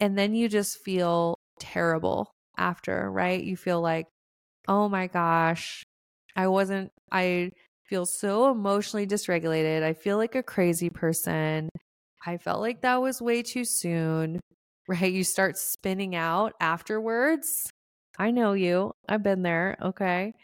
and 0.00 0.18
then 0.18 0.34
you 0.34 0.48
just 0.48 0.78
feel 0.84 1.36
terrible 1.58 2.30
after, 2.58 3.10
right? 3.10 3.42
You 3.42 3.56
feel 3.56 3.80
like, 3.80 4.06
oh 4.68 4.88
my 4.88 5.06
gosh, 5.06 5.82
I 6.36 6.48
wasn't, 6.48 6.90
I 7.10 7.50
feel 7.84 8.06
so 8.06 8.50
emotionally 8.50 9.06
dysregulated. 9.06 9.82
I 9.82 9.94
feel 9.94 10.18
like 10.18 10.34
a 10.34 10.42
crazy 10.42 10.90
person. 10.90 11.70
I 12.24 12.36
felt 12.36 12.60
like 12.60 12.82
that 12.82 13.00
was 13.00 13.22
way 13.22 13.42
too 13.42 13.64
soon, 13.64 14.40
right? 14.88 15.12
You 15.12 15.24
start 15.24 15.56
spinning 15.56 16.14
out 16.14 16.54
afterwards. 16.60 17.70
I 18.18 18.30
know 18.30 18.52
you. 18.52 18.92
I've 19.08 19.22
been 19.22 19.42
there. 19.42 19.76
Okay. 19.80 20.34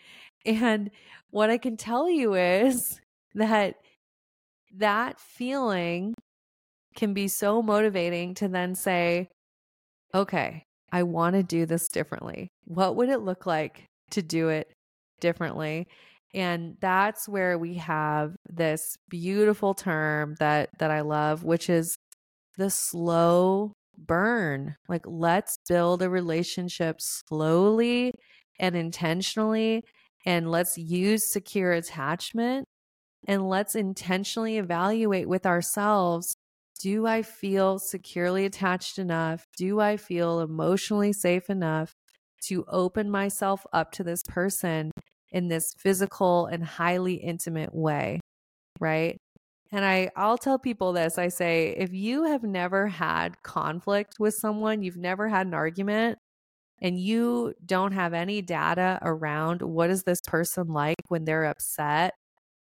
And 0.46 0.90
what 1.30 1.50
I 1.50 1.58
can 1.58 1.76
tell 1.76 2.08
you 2.08 2.34
is 2.34 3.00
that 3.34 3.76
that 4.76 5.20
feeling 5.20 6.14
can 6.94 7.14
be 7.14 7.28
so 7.28 7.62
motivating 7.62 8.34
to 8.34 8.48
then 8.48 8.74
say, 8.74 9.28
okay, 10.14 10.64
I 10.92 11.02
want 11.02 11.34
to 11.34 11.42
do 11.42 11.66
this 11.66 11.88
differently. 11.88 12.48
What 12.66 12.94
would 12.96 13.08
it 13.08 13.20
look 13.20 13.46
like 13.46 13.84
to 14.10 14.22
do 14.22 14.48
it 14.48 14.72
differently? 15.20 15.88
And 16.34 16.76
that's 16.80 17.28
where 17.28 17.58
we 17.58 17.74
have 17.74 18.34
this 18.48 18.96
beautiful 19.08 19.72
term 19.72 20.34
that 20.40 20.70
that 20.78 20.90
I 20.90 21.02
love, 21.02 21.44
which 21.44 21.70
is 21.70 21.96
the 22.58 22.70
slow 22.70 23.72
burn. 23.96 24.76
Like 24.88 25.04
let's 25.06 25.58
build 25.68 26.02
a 26.02 26.10
relationship 26.10 26.96
slowly 27.00 28.12
and 28.58 28.76
intentionally 28.76 29.84
and 30.26 30.50
let's 30.50 30.76
use 30.76 31.30
secure 31.32 31.72
attachment 31.72 32.66
and 33.26 33.48
let's 33.48 33.74
intentionally 33.74 34.58
evaluate 34.58 35.28
with 35.28 35.46
ourselves 35.46 36.34
do 36.80 37.06
I 37.06 37.22
feel 37.22 37.78
securely 37.78 38.44
attached 38.44 38.98
enough? 38.98 39.46
Do 39.56 39.80
I 39.80 39.96
feel 39.96 40.40
emotionally 40.40 41.12
safe 41.12 41.48
enough 41.48 41.94
to 42.48 42.64
open 42.68 43.10
myself 43.10 43.64
up 43.72 43.92
to 43.92 44.04
this 44.04 44.22
person 44.28 44.90
in 45.34 45.48
this 45.48 45.74
physical 45.76 46.46
and 46.46 46.64
highly 46.64 47.14
intimate 47.14 47.74
way, 47.74 48.20
right? 48.80 49.18
And 49.72 49.84
I 49.84 50.10
I'll 50.16 50.38
tell 50.38 50.58
people 50.58 50.92
this. 50.92 51.18
I 51.18 51.28
say 51.28 51.74
if 51.76 51.92
you 51.92 52.24
have 52.24 52.44
never 52.44 52.86
had 52.86 53.42
conflict 53.42 54.14
with 54.20 54.34
someone, 54.34 54.82
you've 54.82 54.96
never 54.96 55.28
had 55.28 55.48
an 55.48 55.54
argument 55.54 56.18
and 56.80 56.98
you 56.98 57.54
don't 57.66 57.92
have 57.92 58.14
any 58.14 58.42
data 58.42 58.98
around 59.02 59.62
what 59.62 59.90
is 59.90 60.04
this 60.04 60.20
person 60.26 60.68
like 60.68 60.96
when 61.08 61.24
they're 61.24 61.46
upset 61.46 62.14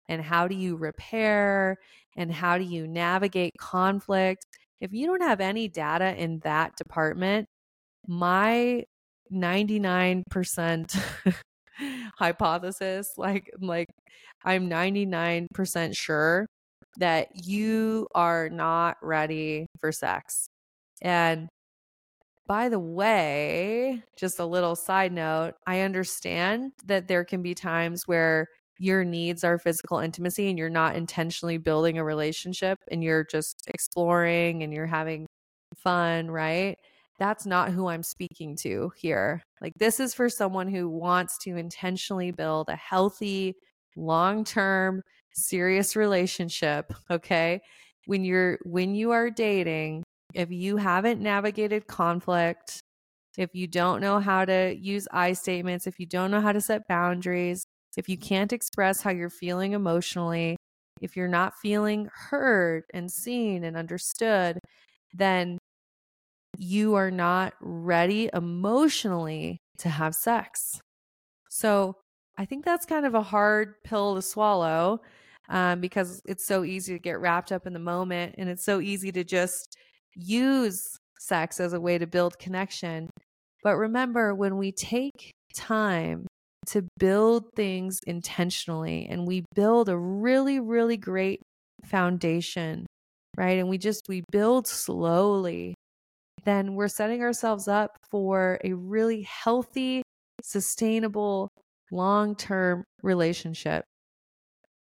and 0.08 0.20
how 0.22 0.48
do 0.48 0.56
you 0.56 0.76
repair 0.76 1.76
and 2.16 2.32
how 2.32 2.58
do 2.58 2.64
you 2.64 2.88
navigate 2.88 3.52
conflict? 3.58 4.46
If 4.80 4.92
you 4.92 5.06
don't 5.06 5.22
have 5.22 5.40
any 5.40 5.68
data 5.68 6.14
in 6.16 6.40
that 6.40 6.76
department, 6.76 7.46
my 8.08 8.84
99% 9.32 11.00
hypothesis 12.18 13.12
like 13.16 13.50
like 13.60 13.88
i'm 14.44 14.68
99% 14.68 15.96
sure 15.96 16.46
that 16.98 17.28
you 17.34 18.06
are 18.14 18.48
not 18.48 18.96
ready 19.02 19.66
for 19.80 19.90
sex. 19.90 20.46
And 21.02 21.48
by 22.46 22.68
the 22.68 22.78
way 22.78 24.02
just 24.16 24.38
a 24.38 24.44
little 24.44 24.76
side 24.76 25.12
note 25.12 25.54
i 25.66 25.80
understand 25.80 26.72
that 26.84 27.08
there 27.08 27.24
can 27.24 27.40
be 27.40 27.54
times 27.54 28.02
where 28.06 28.46
your 28.78 29.02
needs 29.02 29.44
are 29.44 29.58
physical 29.58 29.98
intimacy 29.98 30.50
and 30.50 30.58
you're 30.58 30.68
not 30.68 30.94
intentionally 30.94 31.56
building 31.56 31.96
a 31.96 32.04
relationship 32.04 32.78
and 32.90 33.02
you're 33.02 33.24
just 33.24 33.62
exploring 33.68 34.62
and 34.62 34.74
you're 34.74 34.86
having 34.86 35.26
fun 35.74 36.30
right 36.30 36.76
that's 37.24 37.46
not 37.46 37.70
who 37.70 37.86
I'm 37.86 38.02
speaking 38.02 38.54
to 38.56 38.92
here. 38.96 39.42
Like, 39.62 39.72
this 39.78 39.98
is 39.98 40.12
for 40.12 40.28
someone 40.28 40.68
who 40.68 40.90
wants 40.90 41.38
to 41.38 41.56
intentionally 41.56 42.32
build 42.32 42.68
a 42.68 42.76
healthy, 42.76 43.54
long 43.96 44.44
term, 44.44 45.00
serious 45.32 45.96
relationship. 45.96 46.92
Okay. 47.10 47.62
When 48.04 48.26
you're, 48.26 48.58
when 48.64 48.94
you 48.94 49.12
are 49.12 49.30
dating, 49.30 50.02
if 50.34 50.50
you 50.50 50.76
haven't 50.76 51.22
navigated 51.22 51.86
conflict, 51.86 52.80
if 53.38 53.54
you 53.54 53.68
don't 53.68 54.02
know 54.02 54.20
how 54.20 54.44
to 54.44 54.76
use 54.78 55.08
I 55.10 55.32
statements, 55.32 55.86
if 55.86 55.98
you 55.98 56.04
don't 56.04 56.30
know 56.30 56.42
how 56.42 56.52
to 56.52 56.60
set 56.60 56.86
boundaries, 56.88 57.64
if 57.96 58.06
you 58.06 58.18
can't 58.18 58.52
express 58.52 59.00
how 59.00 59.12
you're 59.12 59.30
feeling 59.30 59.72
emotionally, 59.72 60.56
if 61.00 61.16
you're 61.16 61.26
not 61.26 61.54
feeling 61.62 62.10
heard 62.28 62.84
and 62.92 63.10
seen 63.10 63.64
and 63.64 63.78
understood, 63.78 64.58
then 65.14 65.56
you 66.58 66.94
are 66.94 67.10
not 67.10 67.54
ready 67.60 68.30
emotionally 68.32 69.58
to 69.78 69.88
have 69.88 70.14
sex. 70.14 70.80
So 71.50 71.96
I 72.36 72.44
think 72.44 72.64
that's 72.64 72.86
kind 72.86 73.06
of 73.06 73.14
a 73.14 73.22
hard 73.22 73.74
pill 73.84 74.14
to 74.16 74.22
swallow 74.22 75.00
um, 75.48 75.80
because 75.80 76.20
it's 76.26 76.46
so 76.46 76.64
easy 76.64 76.94
to 76.94 76.98
get 76.98 77.20
wrapped 77.20 77.52
up 77.52 77.66
in 77.66 77.72
the 77.72 77.78
moment 77.78 78.34
and 78.38 78.48
it's 78.48 78.64
so 78.64 78.80
easy 78.80 79.12
to 79.12 79.24
just 79.24 79.76
use 80.16 80.82
sex 81.20 81.60
as 81.60 81.72
a 81.72 81.80
way 81.80 81.98
to 81.98 82.06
build 82.06 82.38
connection. 82.38 83.10
But 83.62 83.76
remember, 83.76 84.34
when 84.34 84.56
we 84.56 84.72
take 84.72 85.30
time 85.54 86.26
to 86.66 86.86
build 86.98 87.44
things 87.54 88.00
intentionally 88.06 89.06
and 89.08 89.26
we 89.26 89.44
build 89.54 89.88
a 89.88 89.96
really, 89.96 90.60
really 90.60 90.96
great 90.96 91.40
foundation, 91.84 92.86
right? 93.36 93.58
And 93.58 93.68
we 93.68 93.78
just, 93.78 94.02
we 94.08 94.22
build 94.30 94.66
slowly 94.66 95.74
then 96.44 96.74
we're 96.74 96.88
setting 96.88 97.22
ourselves 97.22 97.68
up 97.68 97.98
for 98.10 98.58
a 98.64 98.72
really 98.72 99.22
healthy, 99.22 100.02
sustainable, 100.42 101.48
long 101.90 102.36
term 102.36 102.84
relationship. 103.02 103.84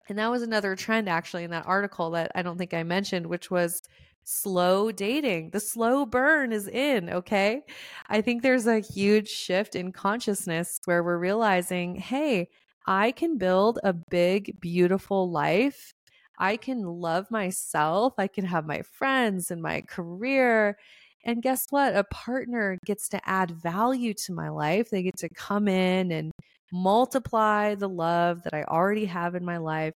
And 0.08 0.18
that 0.18 0.30
was 0.30 0.42
another 0.42 0.76
trend 0.76 1.08
actually 1.08 1.44
in 1.44 1.50
that 1.50 1.66
article 1.66 2.10
that 2.10 2.32
I 2.34 2.42
don't 2.42 2.58
think 2.58 2.74
I 2.74 2.82
mentioned, 2.82 3.26
which 3.26 3.50
was 3.50 3.80
slow 4.24 4.92
dating. 4.92 5.50
The 5.50 5.60
slow 5.60 6.06
burn 6.06 6.52
is 6.52 6.68
in, 6.68 7.10
okay? 7.10 7.62
I 8.08 8.20
think 8.20 8.42
there's 8.42 8.66
a 8.66 8.80
huge 8.80 9.28
shift 9.28 9.74
in 9.74 9.92
consciousness 9.92 10.80
where 10.84 11.02
we're 11.02 11.18
realizing, 11.18 11.96
hey, 11.96 12.48
I 12.86 13.12
can 13.12 13.38
build 13.38 13.78
a 13.84 13.92
big, 13.92 14.60
beautiful 14.60 15.30
life. 15.30 15.94
I 16.38 16.56
can 16.56 16.82
love 16.82 17.30
myself. 17.30 18.14
I 18.18 18.26
can 18.26 18.44
have 18.44 18.66
my 18.66 18.82
friends 18.82 19.50
and 19.50 19.62
my 19.62 19.82
career 19.82 20.76
and 21.24 21.42
guess 21.42 21.66
what? 21.70 21.94
A 21.94 22.04
partner 22.04 22.78
gets 22.84 23.08
to 23.10 23.20
add 23.28 23.50
value 23.50 24.14
to 24.26 24.32
my 24.32 24.48
life. 24.48 24.90
They 24.90 25.02
get 25.02 25.18
to 25.18 25.28
come 25.28 25.68
in 25.68 26.10
and 26.10 26.32
multiply 26.72 27.74
the 27.74 27.88
love 27.88 28.42
that 28.42 28.54
I 28.54 28.64
already 28.64 29.04
have 29.06 29.34
in 29.34 29.44
my 29.44 29.58
life. 29.58 29.94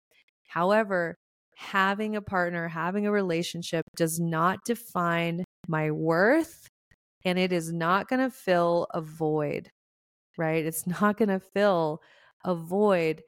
However, 0.48 1.16
having 1.56 2.16
a 2.16 2.22
partner, 2.22 2.68
having 2.68 3.06
a 3.06 3.12
relationship 3.12 3.84
does 3.96 4.20
not 4.20 4.60
define 4.64 5.44
my 5.68 5.90
worth 5.90 6.68
and 7.24 7.38
it 7.38 7.52
is 7.52 7.72
not 7.72 8.08
going 8.08 8.20
to 8.20 8.30
fill 8.30 8.86
a 8.90 9.00
void, 9.00 9.68
right? 10.38 10.64
It's 10.64 10.86
not 10.86 11.16
going 11.16 11.30
to 11.30 11.40
fill 11.40 12.00
a 12.44 12.54
void. 12.54 13.22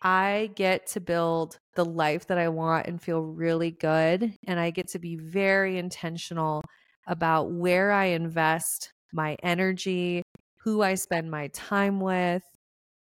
I 0.00 0.50
get 0.54 0.86
to 0.88 1.00
build 1.00 1.58
the 1.74 1.84
life 1.84 2.28
that 2.28 2.38
I 2.38 2.48
want 2.48 2.86
and 2.86 3.02
feel 3.02 3.22
really 3.22 3.72
good. 3.72 4.34
And 4.46 4.60
I 4.60 4.70
get 4.70 4.88
to 4.88 5.00
be 5.00 5.16
very 5.16 5.78
intentional 5.78 6.62
about 7.06 7.50
where 7.50 7.92
I 7.92 8.06
invest 8.06 8.90
my 9.12 9.36
energy, 9.42 10.22
who 10.64 10.82
I 10.82 10.94
spend 10.94 11.30
my 11.30 11.48
time 11.48 12.00
with. 12.00 12.42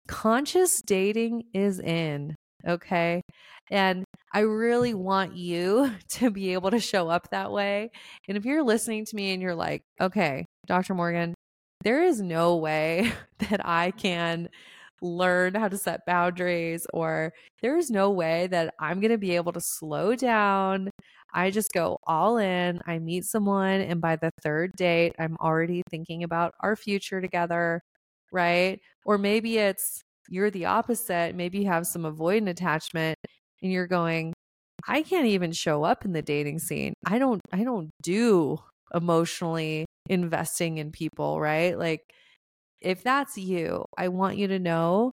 Conscious 0.07 0.81
dating 0.81 1.43
is 1.53 1.79
in, 1.79 2.35
okay? 2.67 3.21
And 3.69 4.03
I 4.33 4.41
really 4.41 4.93
want 4.93 5.35
you 5.35 5.91
to 6.09 6.31
be 6.31 6.53
able 6.53 6.71
to 6.71 6.79
show 6.79 7.09
up 7.09 7.29
that 7.31 7.51
way. 7.51 7.91
And 8.27 8.37
if 8.37 8.45
you're 8.45 8.63
listening 8.63 9.05
to 9.05 9.15
me 9.15 9.33
and 9.33 9.41
you're 9.41 9.55
like, 9.55 9.83
okay, 9.99 10.45
Dr. 10.67 10.93
Morgan, 10.93 11.33
there 11.83 12.03
is 12.03 12.21
no 12.21 12.57
way 12.57 13.11
that 13.49 13.65
I 13.65 13.91
can 13.91 14.49
learn 15.01 15.55
how 15.55 15.67
to 15.67 15.77
set 15.77 16.05
boundaries, 16.05 16.85
or 16.93 17.33
there's 17.61 17.89
no 17.89 18.11
way 18.11 18.47
that 18.47 18.73
I'm 18.79 18.99
going 18.99 19.11
to 19.11 19.17
be 19.17 19.35
able 19.35 19.51
to 19.53 19.61
slow 19.61 20.15
down. 20.15 20.91
I 21.33 21.51
just 21.51 21.71
go 21.73 21.97
all 22.05 22.37
in. 22.37 22.81
I 22.85 22.99
meet 22.99 23.25
someone, 23.25 23.81
and 23.81 24.01
by 24.01 24.15
the 24.17 24.31
third 24.43 24.73
date, 24.75 25.15
I'm 25.19 25.37
already 25.37 25.83
thinking 25.89 26.23
about 26.23 26.53
our 26.61 26.75
future 26.75 27.21
together, 27.21 27.81
right? 28.31 28.79
Or 29.05 29.17
maybe 29.17 29.57
it's 29.57 30.01
you're 30.29 30.51
the 30.51 30.65
opposite. 30.65 31.35
Maybe 31.35 31.59
you 31.59 31.67
have 31.67 31.87
some 31.87 32.03
avoidant 32.03 32.49
attachment 32.49 33.17
and 33.61 33.71
you're 33.71 33.87
going, 33.87 34.33
I 34.87 35.03
can't 35.03 35.27
even 35.27 35.51
show 35.51 35.83
up 35.83 36.05
in 36.05 36.13
the 36.13 36.21
dating 36.21 36.59
scene. 36.59 36.93
I 37.05 37.19
don't 37.19 37.41
I 37.51 37.63
don't 37.63 37.91
do 38.01 38.57
emotionally 38.93 39.85
investing 40.09 40.77
in 40.77 40.91
people, 40.91 41.39
right? 41.39 41.77
Like 41.77 42.01
if 42.81 43.03
that's 43.03 43.37
you, 43.37 43.85
I 43.97 44.07
want 44.09 44.37
you 44.37 44.47
to 44.47 44.59
know 44.59 45.11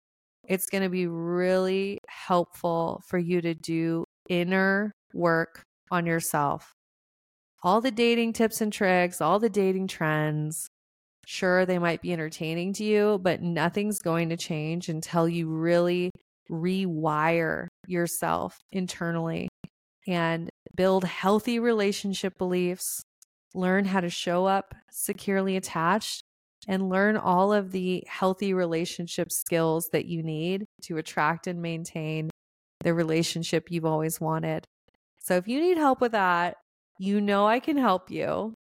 it's 0.49 0.67
going 0.67 0.83
to 0.83 0.89
be 0.89 1.07
really 1.07 1.99
helpful 2.09 3.03
for 3.07 3.19
you 3.19 3.41
to 3.43 3.55
do 3.55 4.05
inner 4.29 4.93
work 5.13 5.63
on 5.91 6.07
yourself. 6.07 6.73
All 7.63 7.81
the 7.81 7.91
dating 7.91 8.35
tips 8.35 8.61
and 8.61 8.73
tricks, 8.73 9.21
all 9.21 9.39
the 9.39 9.51
dating 9.51 9.89
trends, 9.89 10.69
sure, 11.27 11.67
they 11.67 11.79
might 11.79 12.03
be 12.03 12.13
entertaining 12.13 12.73
to 12.75 12.85
you, 12.85 13.19
but 13.21 13.43
nothing's 13.43 13.99
going 13.99 14.29
to 14.29 14.37
change 14.37 14.89
until 14.89 15.29
you 15.29 15.49
really 15.49 16.11
rewire 16.51 17.67
yourself 17.87 18.59
internally 18.73 19.49
and 20.07 20.49
build 20.75 21.05
healthy 21.05 21.59
relationship 21.59 22.39
beliefs, 22.39 23.03
learn 23.55 23.85
how 23.85 24.01
to 24.01 24.09
show 24.09 24.47
up 24.47 24.75
securely 24.91 25.57
attached 25.57 26.23
and 26.67 26.89
learn 26.89 27.17
all 27.17 27.53
of 27.53 27.73
the 27.73 28.05
healthy 28.07 28.55
relationship 28.55 29.31
skills 29.31 29.89
that 29.93 30.07
you 30.07 30.23
need 30.23 30.65
to 30.83 30.97
attract 30.97 31.47
and 31.47 31.61
maintain 31.61 32.31
the 32.81 32.95
relationship 32.95 33.71
you've 33.71 33.85
always 33.85 34.21
wanted. 34.21 34.65
So 35.29 35.37
if 35.37 35.47
you 35.47 35.61
need 35.61 35.77
help 35.77 36.01
with 36.01 36.13
that, 36.13 36.57
you 36.99 37.21
know 37.21 37.47
I 37.47 37.61
can 37.61 37.77
help 37.77 38.11
you. 38.11 38.55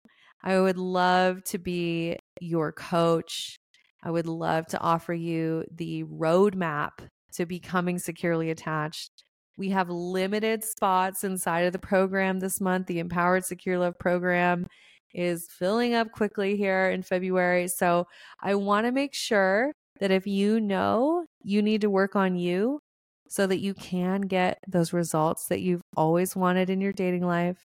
I 0.43 0.59
would 0.59 0.79
love 0.79 1.45
to 1.45 1.59
be 1.59 2.19
your 2.41 2.73
coach. 2.73 3.55
I 4.03 4.11
would 4.11 4.27
love 4.27 4.67
to 4.71 4.81
offer 4.81 5.15
you 5.15 5.63
the 5.73 6.03
roadmap 6.03 6.91
to 7.35 7.47
becoming 7.47 8.01
securely 8.01 8.51
attached. 8.51 9.13
We 9.57 9.69
have 9.69 9.89
limited 9.91 10.65
spots 10.65 11.23
inside 11.23 11.67
of 11.67 11.73
the 11.73 11.79
program 11.79 12.41
this 12.41 12.61
month, 12.61 12.89
the 12.89 12.99
Empowered 12.99 13.45
Secure 13.45 13.79
Love 13.79 13.97
program 14.01 14.67
is 15.15 15.47
filling 15.49 15.95
up 15.95 16.11
quickly 16.11 16.57
here 16.57 16.91
in 16.91 17.05
February. 17.05 17.69
So 17.69 18.09
I 18.43 18.57
want 18.57 18.87
to 18.87 18.93
make 18.93 19.15
sure 19.15 19.71
that 20.01 20.11
if 20.11 20.27
you 20.27 20.59
know 20.59 21.27
you 21.45 21.63
need 21.63 21.83
to 21.83 21.91
work 21.91 22.17
on 22.17 22.35
you 22.35 22.81
so 23.29 23.47
that 23.47 23.59
you 23.59 23.75
can 23.75 24.23
get 24.23 24.59
those 24.69 24.93
results 24.93 25.47
that 25.49 25.61
you've 25.61 25.83
always 25.97 26.37
wanted 26.37 26.71
in 26.71 26.81
your 26.81 26.93
dating 26.93 27.27
life, 27.27 27.65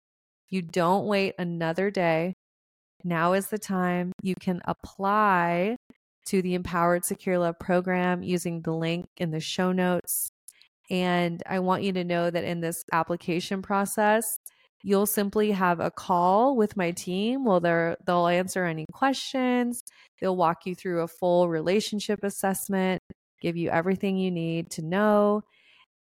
you 0.49 0.61
don't 0.61 1.05
wait 1.05 1.35
another 1.37 1.91
day. 1.91 2.33
Now 3.03 3.33
is 3.33 3.47
the 3.47 3.59
time 3.59 4.11
you 4.21 4.35
can 4.39 4.61
apply 4.65 5.77
to 6.27 6.41
the 6.41 6.53
Empowered 6.53 7.03
Secure 7.05 7.37
Love 7.37 7.59
program 7.59 8.23
using 8.23 8.61
the 8.61 8.73
link 8.73 9.07
in 9.17 9.31
the 9.31 9.39
show 9.39 9.71
notes. 9.71 10.29
And 10.89 11.41
I 11.47 11.59
want 11.59 11.83
you 11.83 11.93
to 11.93 12.03
know 12.03 12.29
that 12.29 12.43
in 12.43 12.61
this 12.61 12.83
application 12.91 13.61
process, 13.61 14.37
You'll 14.85 15.05
simply 15.05 15.51
have 15.51 15.79
a 15.79 15.89
call 15.89 16.57
with 16.57 16.75
my 16.75 16.91
team. 16.91 17.45
Well, 17.45 17.61
they'll 17.61 18.27
answer 18.27 18.65
any 18.65 18.85
questions. 18.91 19.81
They'll 20.19 20.35
walk 20.35 20.65
you 20.65 20.75
through 20.75 21.01
a 21.01 21.07
full 21.07 21.47
relationship 21.47 22.21
assessment, 22.21 23.01
give 23.43 23.57
you 23.57 23.69
everything 23.69 24.17
you 24.17 24.31
need 24.31 24.71
to 24.71 24.81
know. 24.81 25.43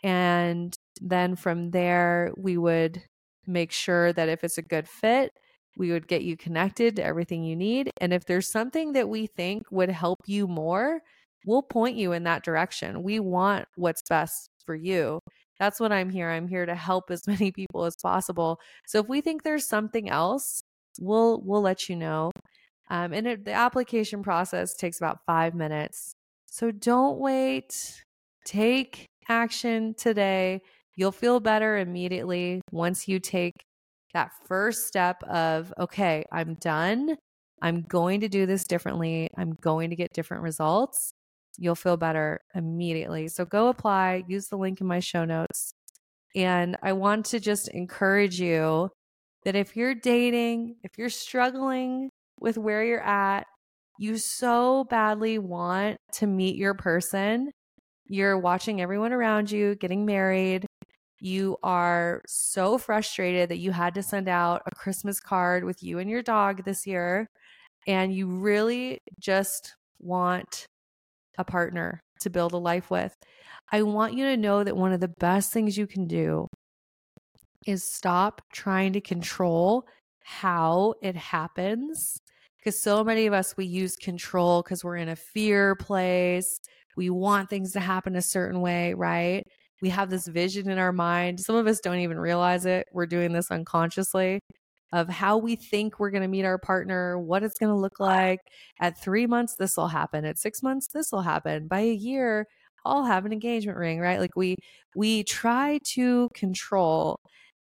And 0.03 0.75
then 1.01 1.37
from 1.37 1.71
there, 1.71 2.33
we 2.37 2.57
would 2.57 3.03
make 3.47 3.73
sure 3.73 4.13
that 4.13 4.29
if 4.29 4.45
it's 4.45 4.59
a 4.59 4.63
good 4.63 4.89
fit, 4.89 5.33
we 5.77 5.91
would 5.91 6.09
get 6.09 6.23
you 6.23 6.37
connected 6.37 6.97
to 6.97 7.05
everything 7.05 7.45
you 7.45 7.57
need. 7.57 7.91
And 8.01 8.13
if 8.13 8.25
there's 8.25 8.51
something 8.51 8.93
that 8.93 9.09
we 9.09 9.27
think 9.27 9.65
would 9.71 9.91
help 9.91 10.21
you 10.27 10.47
more, 10.47 11.01
we'll 11.47 11.63
point 11.63 11.97
you 11.97 12.13
in 12.13 12.25
that 12.25 12.45
direction. 12.45 13.03
We 13.03 13.21
want 13.21 13.67
what's 13.77 14.03
best 14.09 14.49
for 14.65 14.75
you 14.75 15.21
that's 15.63 15.79
what 15.79 15.93
I'm 15.93 16.11
here. 16.11 16.29
I'm 16.29 16.49
here 16.49 16.67
to 16.67 16.75
help 16.75 17.11
as 17.11 17.27
many 17.29 17.53
people 17.53 17.85
as 17.85 17.97
possible. 17.97 18.59
So 18.87 18.99
if 18.99 19.09
we 19.09 19.21
think 19.21 19.43
there's 19.43 19.67
something 19.67 20.11
else, 20.11 20.63
we'll 21.01 21.41
we'll 21.45 21.63
let 21.63 21.89
you 21.89 21.97
know. 21.97 22.33
Um, 22.91 23.13
and 23.13 23.27
it, 23.27 23.45
the 23.45 23.53
application 23.53 24.23
process 24.23 24.75
takes 24.75 24.99
about 24.99 25.21
five 25.25 25.55
minutes. 25.55 26.15
So 26.53 26.71
don't 26.71 27.19
wait. 27.19 28.05
Take 28.45 29.07
action 29.29 29.95
today. 29.95 30.61
You'll 30.97 31.13
feel 31.13 31.41
better 31.41 31.79
immediately 31.79 32.61
once 32.71 33.09
you 33.09 33.19
take 33.19 33.55
that 34.13 34.33
first 34.47 34.87
step 34.87 35.23
of, 35.23 35.73
okay, 35.79 36.25
I'm 36.31 36.55
done. 36.61 37.17
I'm 37.63 37.83
going 37.83 38.21
to 38.21 38.29
do 38.29 38.45
this 38.45 38.65
differently. 38.65 39.29
I'm 39.39 39.55
going 39.63 39.89
to 39.91 39.97
get 39.97 40.13
different 40.13 40.43
results 40.43 41.15
you'll 41.59 41.75
feel 41.75 41.97
better 41.97 42.41
immediately. 42.55 43.29
So 43.29 43.45
go 43.45 43.69
apply, 43.69 44.25
use 44.27 44.49
the 44.49 44.57
link 44.57 44.81
in 44.81 44.87
my 44.87 45.01
show 45.01 45.25
notes. 45.25 45.75
And 46.35 46.77
I 46.83 46.93
want 46.93 47.27
to 47.27 47.41
just 47.41 47.69
encourage 47.69 48.41
you 48.41 48.91
that 49.45 49.55
if 49.57 49.77
you're 49.77 49.95
dating, 49.95 50.77
if 50.83 50.93
you're 50.97 51.11
struggling 51.11 52.11
with 52.41 52.57
where 52.57 52.85
you're 52.85 53.03
at, 53.03 53.47
you 53.99 54.17
so 54.17 54.85
badly 54.85 55.39
want 55.39 55.99
to 56.15 56.27
meet 56.27 56.57
your 56.57 56.75
person. 56.75 57.53
You're 58.07 58.39
watching 58.39 58.81
everyone 58.81 59.13
around 59.13 59.51
you 59.51 59.75
getting 59.77 60.05
married. 60.05 60.67
You 61.21 61.57
are 61.63 62.23
so 62.27 62.79
frustrated 62.79 63.49
that 63.51 63.59
you 63.59 63.71
had 63.71 63.95
to 63.95 64.03
send 64.03 64.29
out 64.29 64.63
a 64.67 64.75
Christmas 64.75 65.21
card 65.21 65.65
with 65.65 65.83
you 65.83 65.99
and 65.99 66.11
your 66.11 66.23
dog 66.23 66.65
this 66.65 66.87
year. 66.87 67.29
And 67.87 68.13
you 68.15 68.27
really 68.27 68.99
just 69.21 69.75
want 70.01 70.67
a 71.39 71.45
partner 71.45 72.01
to 72.21 72.31
build 72.31 72.53
a 72.53 72.59
life 72.59 72.91
with. 72.91 73.15
I 73.71 73.83
want 73.83 74.15
you 74.15 74.25
to 74.27 74.37
know 74.37 74.65
that 74.65 74.77
one 74.77 74.93
of 74.93 75.01
the 75.01 75.13
best 75.21 75.53
things 75.53 75.79
you 75.79 75.87
can 75.87 76.07
do 76.07 76.49
is 77.67 77.85
stop 77.85 78.43
trying 78.53 78.93
to 78.95 79.01
control 79.01 79.85
how 80.25 80.95
it 81.03 81.17
happens. 81.17 82.19
Because 82.63 82.81
so 82.81 83.03
many 83.03 83.27
of 83.27 83.33
us, 83.33 83.57
we 83.57 83.67
use 83.67 83.97
control 83.97 84.63
because 84.63 84.85
we're 84.85 84.97
in 84.97 85.09
a 85.09 85.17
fear 85.17 85.75
place. 85.75 86.61
We 86.97 87.11
want 87.11 87.51
things 87.51 87.73
to 87.73 87.81
happen 87.81 88.15
a 88.15 88.23
certain 88.23 88.61
way, 88.61 88.95
right? 88.95 89.43
We 89.81 89.89
have 89.89 90.11
this 90.11 90.29
vision 90.29 90.71
in 90.71 90.79
our 90.79 90.93
mind. 90.93 91.41
Some 91.41 91.57
of 91.57 91.67
us 91.67 91.81
don't 91.81 91.99
even 91.99 92.19
realize 92.21 92.65
it. 92.67 92.87
We're 92.93 93.07
doing 93.07 93.33
this 93.33 93.51
unconsciously 93.51 94.39
of 94.93 95.09
how 95.09 95.39
we 95.39 95.57
think 95.57 95.99
we're 95.99 96.11
going 96.11 96.23
to 96.23 96.29
meet 96.29 96.45
our 96.45 96.59
partner, 96.59 97.19
what 97.19 97.43
it's 97.43 97.59
going 97.59 97.73
to 97.73 97.77
look 97.77 97.99
like. 97.99 98.39
At 98.81 99.01
three 99.01 99.27
months, 99.27 99.57
this 99.57 99.77
will 99.77 99.89
happen. 99.89 100.25
At 100.25 100.39
six 100.39 100.63
months, 100.63 100.89
this 100.95 101.11
will 101.11 101.23
happen. 101.23 101.67
By 101.67 101.81
a 101.81 101.93
year, 101.93 102.47
I'll 102.85 103.05
have 103.05 103.27
an 103.27 103.33
engagement 103.33 103.79
ring, 103.79 104.01
right? 104.01 104.21
Like 104.21 104.37
we 104.37 104.57
we 104.95 105.25
try 105.25 105.81
to 105.95 106.29
control. 106.35 107.17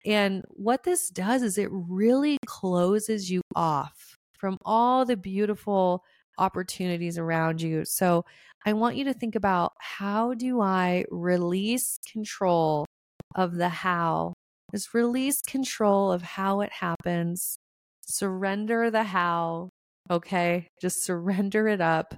And 0.06 0.44
what 0.48 0.84
this 0.84 1.08
does 1.10 1.42
is 1.42 1.58
it 1.58 1.68
really 1.70 2.38
closes 2.46 3.30
you 3.30 3.42
off 3.54 4.17
from 4.38 4.56
all 4.64 5.04
the 5.04 5.16
beautiful 5.16 6.02
opportunities 6.38 7.18
around 7.18 7.60
you. 7.60 7.84
So 7.84 8.24
I 8.64 8.72
want 8.72 8.96
you 8.96 9.04
to 9.04 9.14
think 9.14 9.34
about 9.34 9.72
how 9.78 10.34
do 10.34 10.60
I 10.60 11.04
release 11.10 11.98
control 12.10 12.86
of 13.34 13.54
the 13.54 13.68
how 13.68 14.34
is 14.72 14.94
release 14.94 15.40
control 15.42 16.12
of 16.12 16.22
how 16.22 16.60
it 16.60 16.72
happens, 16.72 17.58
surrender 18.06 18.90
the 18.90 19.02
how, 19.02 19.70
okay? 20.10 20.68
Just 20.80 21.04
surrender 21.04 21.68
it 21.68 21.80
up. 21.80 22.14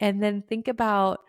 And 0.00 0.22
then 0.22 0.42
think 0.42 0.68
about 0.68 1.20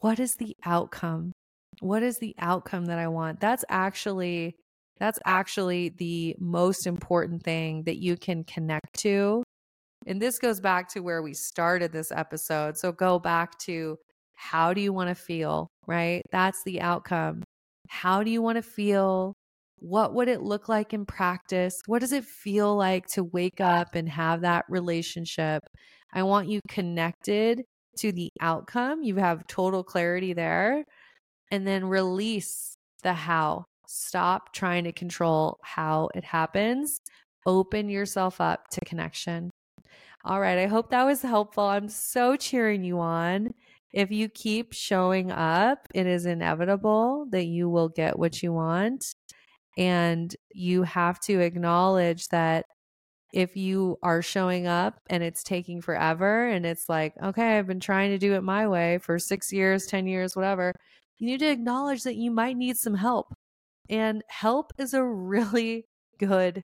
what 0.00 0.18
is 0.18 0.36
the 0.36 0.56
outcome? 0.64 1.32
What 1.80 2.02
is 2.02 2.18
the 2.18 2.34
outcome 2.38 2.86
that 2.86 2.98
I 2.98 3.08
want? 3.08 3.40
That's 3.40 3.64
actually 3.68 4.56
that's 4.98 5.18
actually 5.24 5.90
the 5.90 6.36
most 6.38 6.86
important 6.86 7.42
thing 7.42 7.84
that 7.84 7.96
you 7.96 8.16
can 8.18 8.44
connect 8.44 8.98
to. 9.00 9.42
And 10.06 10.20
this 10.20 10.38
goes 10.38 10.60
back 10.60 10.88
to 10.90 11.00
where 11.00 11.22
we 11.22 11.34
started 11.34 11.92
this 11.92 12.10
episode. 12.10 12.76
So 12.76 12.92
go 12.92 13.18
back 13.18 13.58
to 13.60 13.98
how 14.34 14.72
do 14.72 14.80
you 14.80 14.92
want 14.92 15.08
to 15.10 15.14
feel, 15.14 15.68
right? 15.86 16.22
That's 16.32 16.62
the 16.64 16.80
outcome. 16.80 17.42
How 17.88 18.22
do 18.22 18.30
you 18.30 18.40
want 18.40 18.56
to 18.56 18.62
feel? 18.62 19.34
What 19.78 20.14
would 20.14 20.28
it 20.28 20.42
look 20.42 20.68
like 20.68 20.94
in 20.94 21.04
practice? 21.04 21.80
What 21.86 22.00
does 22.00 22.12
it 22.12 22.24
feel 22.24 22.76
like 22.76 23.06
to 23.08 23.24
wake 23.24 23.60
up 23.60 23.94
and 23.94 24.08
have 24.08 24.40
that 24.42 24.64
relationship? 24.68 25.62
I 26.12 26.22
want 26.22 26.48
you 26.48 26.60
connected 26.68 27.62
to 27.98 28.12
the 28.12 28.30
outcome. 28.40 29.02
You 29.02 29.16
have 29.16 29.46
total 29.46 29.84
clarity 29.84 30.32
there. 30.32 30.84
And 31.50 31.66
then 31.66 31.84
release 31.84 32.74
the 33.02 33.12
how. 33.12 33.64
Stop 33.86 34.54
trying 34.54 34.84
to 34.84 34.92
control 34.92 35.58
how 35.62 36.08
it 36.14 36.24
happens. 36.24 37.00
Open 37.44 37.88
yourself 37.88 38.40
up 38.40 38.68
to 38.70 38.80
connection. 38.84 39.50
All 40.24 40.40
right. 40.40 40.58
I 40.58 40.66
hope 40.66 40.90
that 40.90 41.04
was 41.04 41.22
helpful. 41.22 41.64
I'm 41.64 41.88
so 41.88 42.36
cheering 42.36 42.84
you 42.84 43.00
on. 43.00 43.54
If 43.92 44.10
you 44.10 44.28
keep 44.28 44.72
showing 44.72 45.32
up, 45.32 45.88
it 45.94 46.06
is 46.06 46.26
inevitable 46.26 47.26
that 47.30 47.46
you 47.46 47.68
will 47.68 47.88
get 47.88 48.18
what 48.18 48.42
you 48.42 48.52
want. 48.52 49.04
And 49.78 50.34
you 50.52 50.82
have 50.82 51.20
to 51.20 51.40
acknowledge 51.40 52.28
that 52.28 52.66
if 53.32 53.56
you 53.56 53.96
are 54.02 54.22
showing 54.22 54.66
up 54.66 55.00
and 55.08 55.22
it's 55.22 55.42
taking 55.42 55.80
forever 55.80 56.48
and 56.48 56.66
it's 56.66 56.88
like, 56.88 57.14
okay, 57.22 57.58
I've 57.58 57.66
been 57.66 57.80
trying 57.80 58.10
to 58.10 58.18
do 58.18 58.34
it 58.34 58.42
my 58.42 58.66
way 58.66 58.98
for 58.98 59.18
six 59.18 59.52
years, 59.52 59.86
10 59.86 60.06
years, 60.06 60.36
whatever, 60.36 60.74
you 61.18 61.26
need 61.28 61.40
to 61.40 61.50
acknowledge 61.50 62.02
that 62.02 62.16
you 62.16 62.30
might 62.30 62.56
need 62.56 62.76
some 62.76 62.94
help. 62.94 63.32
And 63.88 64.22
help 64.28 64.72
is 64.78 64.94
a 64.94 65.04
really 65.04 65.86
good 66.18 66.62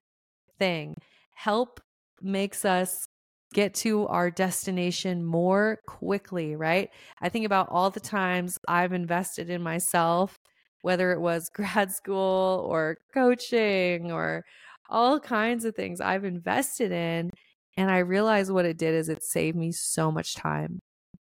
thing. 0.59 0.97
Help 1.35 1.81
makes 2.23 2.65
us 2.65 3.06
get 3.55 3.75
to 3.75 4.07
our 4.09 4.31
destination 4.31 5.25
more 5.25 5.79
quickly, 5.87 6.57
right? 6.57 6.91
I 7.21 7.29
think 7.29 7.47
about 7.47 7.69
all 7.71 7.91
the 7.91 8.01
times 8.01 8.59
I've 8.69 8.93
invested 8.93 9.51
in 9.51 9.63
myself, 9.63 10.39
whether 10.83 11.13
it 11.13 11.21
was 11.21 11.51
grad 11.55 11.93
school 11.93 12.67
or 12.69 12.99
coaching 13.15 14.13
or 14.13 14.45
all 14.89 15.19
kinds 15.19 15.65
of 15.65 15.75
things 15.75 16.01
I've 16.01 16.25
invested 16.25 16.93
in. 16.93 17.31
And 17.77 17.91
I 17.91 17.99
realized 17.99 18.51
what 18.51 18.65
it 18.65 18.79
did 18.79 18.95
is 18.95 19.09
it 19.09 19.23
saved 19.23 19.57
me 19.57 19.73
so 19.73 20.11
much 20.11 20.35
time. 20.35 20.81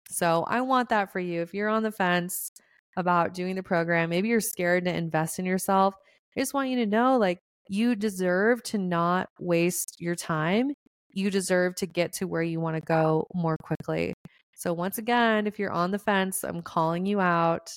So 0.08 0.44
I 0.46 0.60
want 0.60 0.90
that 0.90 1.12
for 1.12 1.20
you. 1.20 1.40
If 1.42 1.54
you're 1.54 1.68
on 1.68 1.82
the 1.82 1.92
fence 1.92 2.50
about 2.96 3.34
doing 3.34 3.56
the 3.56 3.62
program, 3.62 4.10
maybe 4.10 4.28
you're 4.28 4.40
scared 4.40 4.84
to 4.84 4.94
invest 4.94 5.38
in 5.38 5.46
yourself. 5.46 5.94
I 6.36 6.40
just 6.40 6.54
want 6.54 6.68
you 6.68 6.76
to 6.76 6.86
know 6.86 7.16
like 7.16 7.38
you 7.68 7.94
deserve 7.94 8.62
to 8.64 8.78
not 8.78 9.28
waste 9.40 9.96
your 9.98 10.14
time. 10.14 10.72
You 11.12 11.30
deserve 11.30 11.74
to 11.76 11.86
get 11.86 12.12
to 12.14 12.26
where 12.26 12.42
you 12.42 12.60
want 12.60 12.76
to 12.76 12.82
go 12.82 13.26
more 13.34 13.56
quickly. 13.62 14.14
So, 14.54 14.72
once 14.72 14.98
again, 14.98 15.46
if 15.46 15.58
you're 15.58 15.72
on 15.72 15.90
the 15.90 15.98
fence, 15.98 16.44
I'm 16.44 16.62
calling 16.62 17.06
you 17.06 17.20
out. 17.20 17.70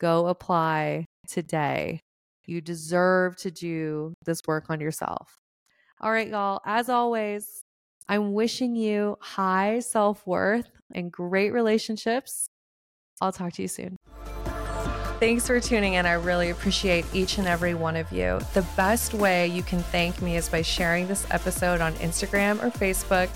Go 0.00 0.26
apply 0.26 1.06
today. 1.28 2.00
You 2.46 2.60
deserve 2.60 3.36
to 3.36 3.50
do 3.50 4.14
this 4.24 4.40
work 4.46 4.66
on 4.68 4.80
yourself. 4.80 5.36
All 6.00 6.10
right, 6.10 6.28
y'all. 6.28 6.60
As 6.66 6.88
always, 6.88 7.62
I'm 8.08 8.32
wishing 8.32 8.74
you 8.74 9.16
high 9.20 9.80
self 9.80 10.26
worth 10.26 10.70
and 10.92 11.12
great 11.12 11.52
relationships. 11.52 12.46
I'll 13.20 13.32
talk 13.32 13.52
to 13.54 13.62
you 13.62 13.68
soon. 13.68 13.96
Thanks 15.22 15.46
for 15.46 15.60
tuning 15.60 15.94
in. 15.94 16.04
I 16.04 16.14
really 16.14 16.50
appreciate 16.50 17.06
each 17.14 17.38
and 17.38 17.46
every 17.46 17.74
one 17.74 17.94
of 17.94 18.10
you. 18.10 18.40
The 18.54 18.66
best 18.76 19.14
way 19.14 19.46
you 19.46 19.62
can 19.62 19.80
thank 19.80 20.20
me 20.20 20.36
is 20.36 20.48
by 20.48 20.62
sharing 20.62 21.06
this 21.06 21.24
episode 21.30 21.80
on 21.80 21.92
Instagram 21.94 22.60
or 22.60 22.70
Facebook. 22.70 23.28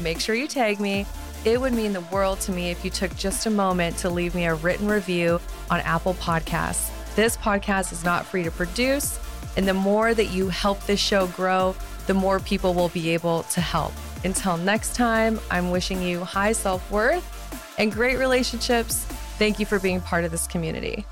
Make 0.00 0.20
sure 0.20 0.34
you 0.34 0.48
tag 0.48 0.80
me. 0.80 1.04
It 1.44 1.60
would 1.60 1.74
mean 1.74 1.92
the 1.92 2.00
world 2.00 2.40
to 2.40 2.52
me 2.52 2.70
if 2.70 2.82
you 2.82 2.90
took 2.90 3.14
just 3.16 3.44
a 3.44 3.50
moment 3.50 3.98
to 3.98 4.08
leave 4.08 4.34
me 4.34 4.46
a 4.46 4.54
written 4.54 4.88
review 4.88 5.38
on 5.70 5.80
Apple 5.80 6.14
Podcasts. 6.14 6.90
This 7.14 7.36
podcast 7.36 7.92
is 7.92 8.04
not 8.04 8.24
free 8.24 8.44
to 8.44 8.50
produce, 8.50 9.20
and 9.58 9.68
the 9.68 9.74
more 9.74 10.14
that 10.14 10.30
you 10.30 10.48
help 10.48 10.80
this 10.86 10.98
show 10.98 11.26
grow, 11.26 11.76
the 12.06 12.14
more 12.14 12.40
people 12.40 12.72
will 12.72 12.88
be 12.88 13.10
able 13.10 13.42
to 13.42 13.60
help. 13.60 13.92
Until 14.24 14.56
next 14.56 14.94
time, 14.94 15.38
I'm 15.50 15.70
wishing 15.70 16.00
you 16.00 16.24
high 16.24 16.52
self 16.52 16.90
worth 16.90 17.74
and 17.78 17.92
great 17.92 18.18
relationships. 18.18 19.04
Thank 19.36 19.58
you 19.58 19.66
for 19.66 19.78
being 19.78 20.00
part 20.00 20.24
of 20.24 20.30
this 20.30 20.46
community. 20.46 21.04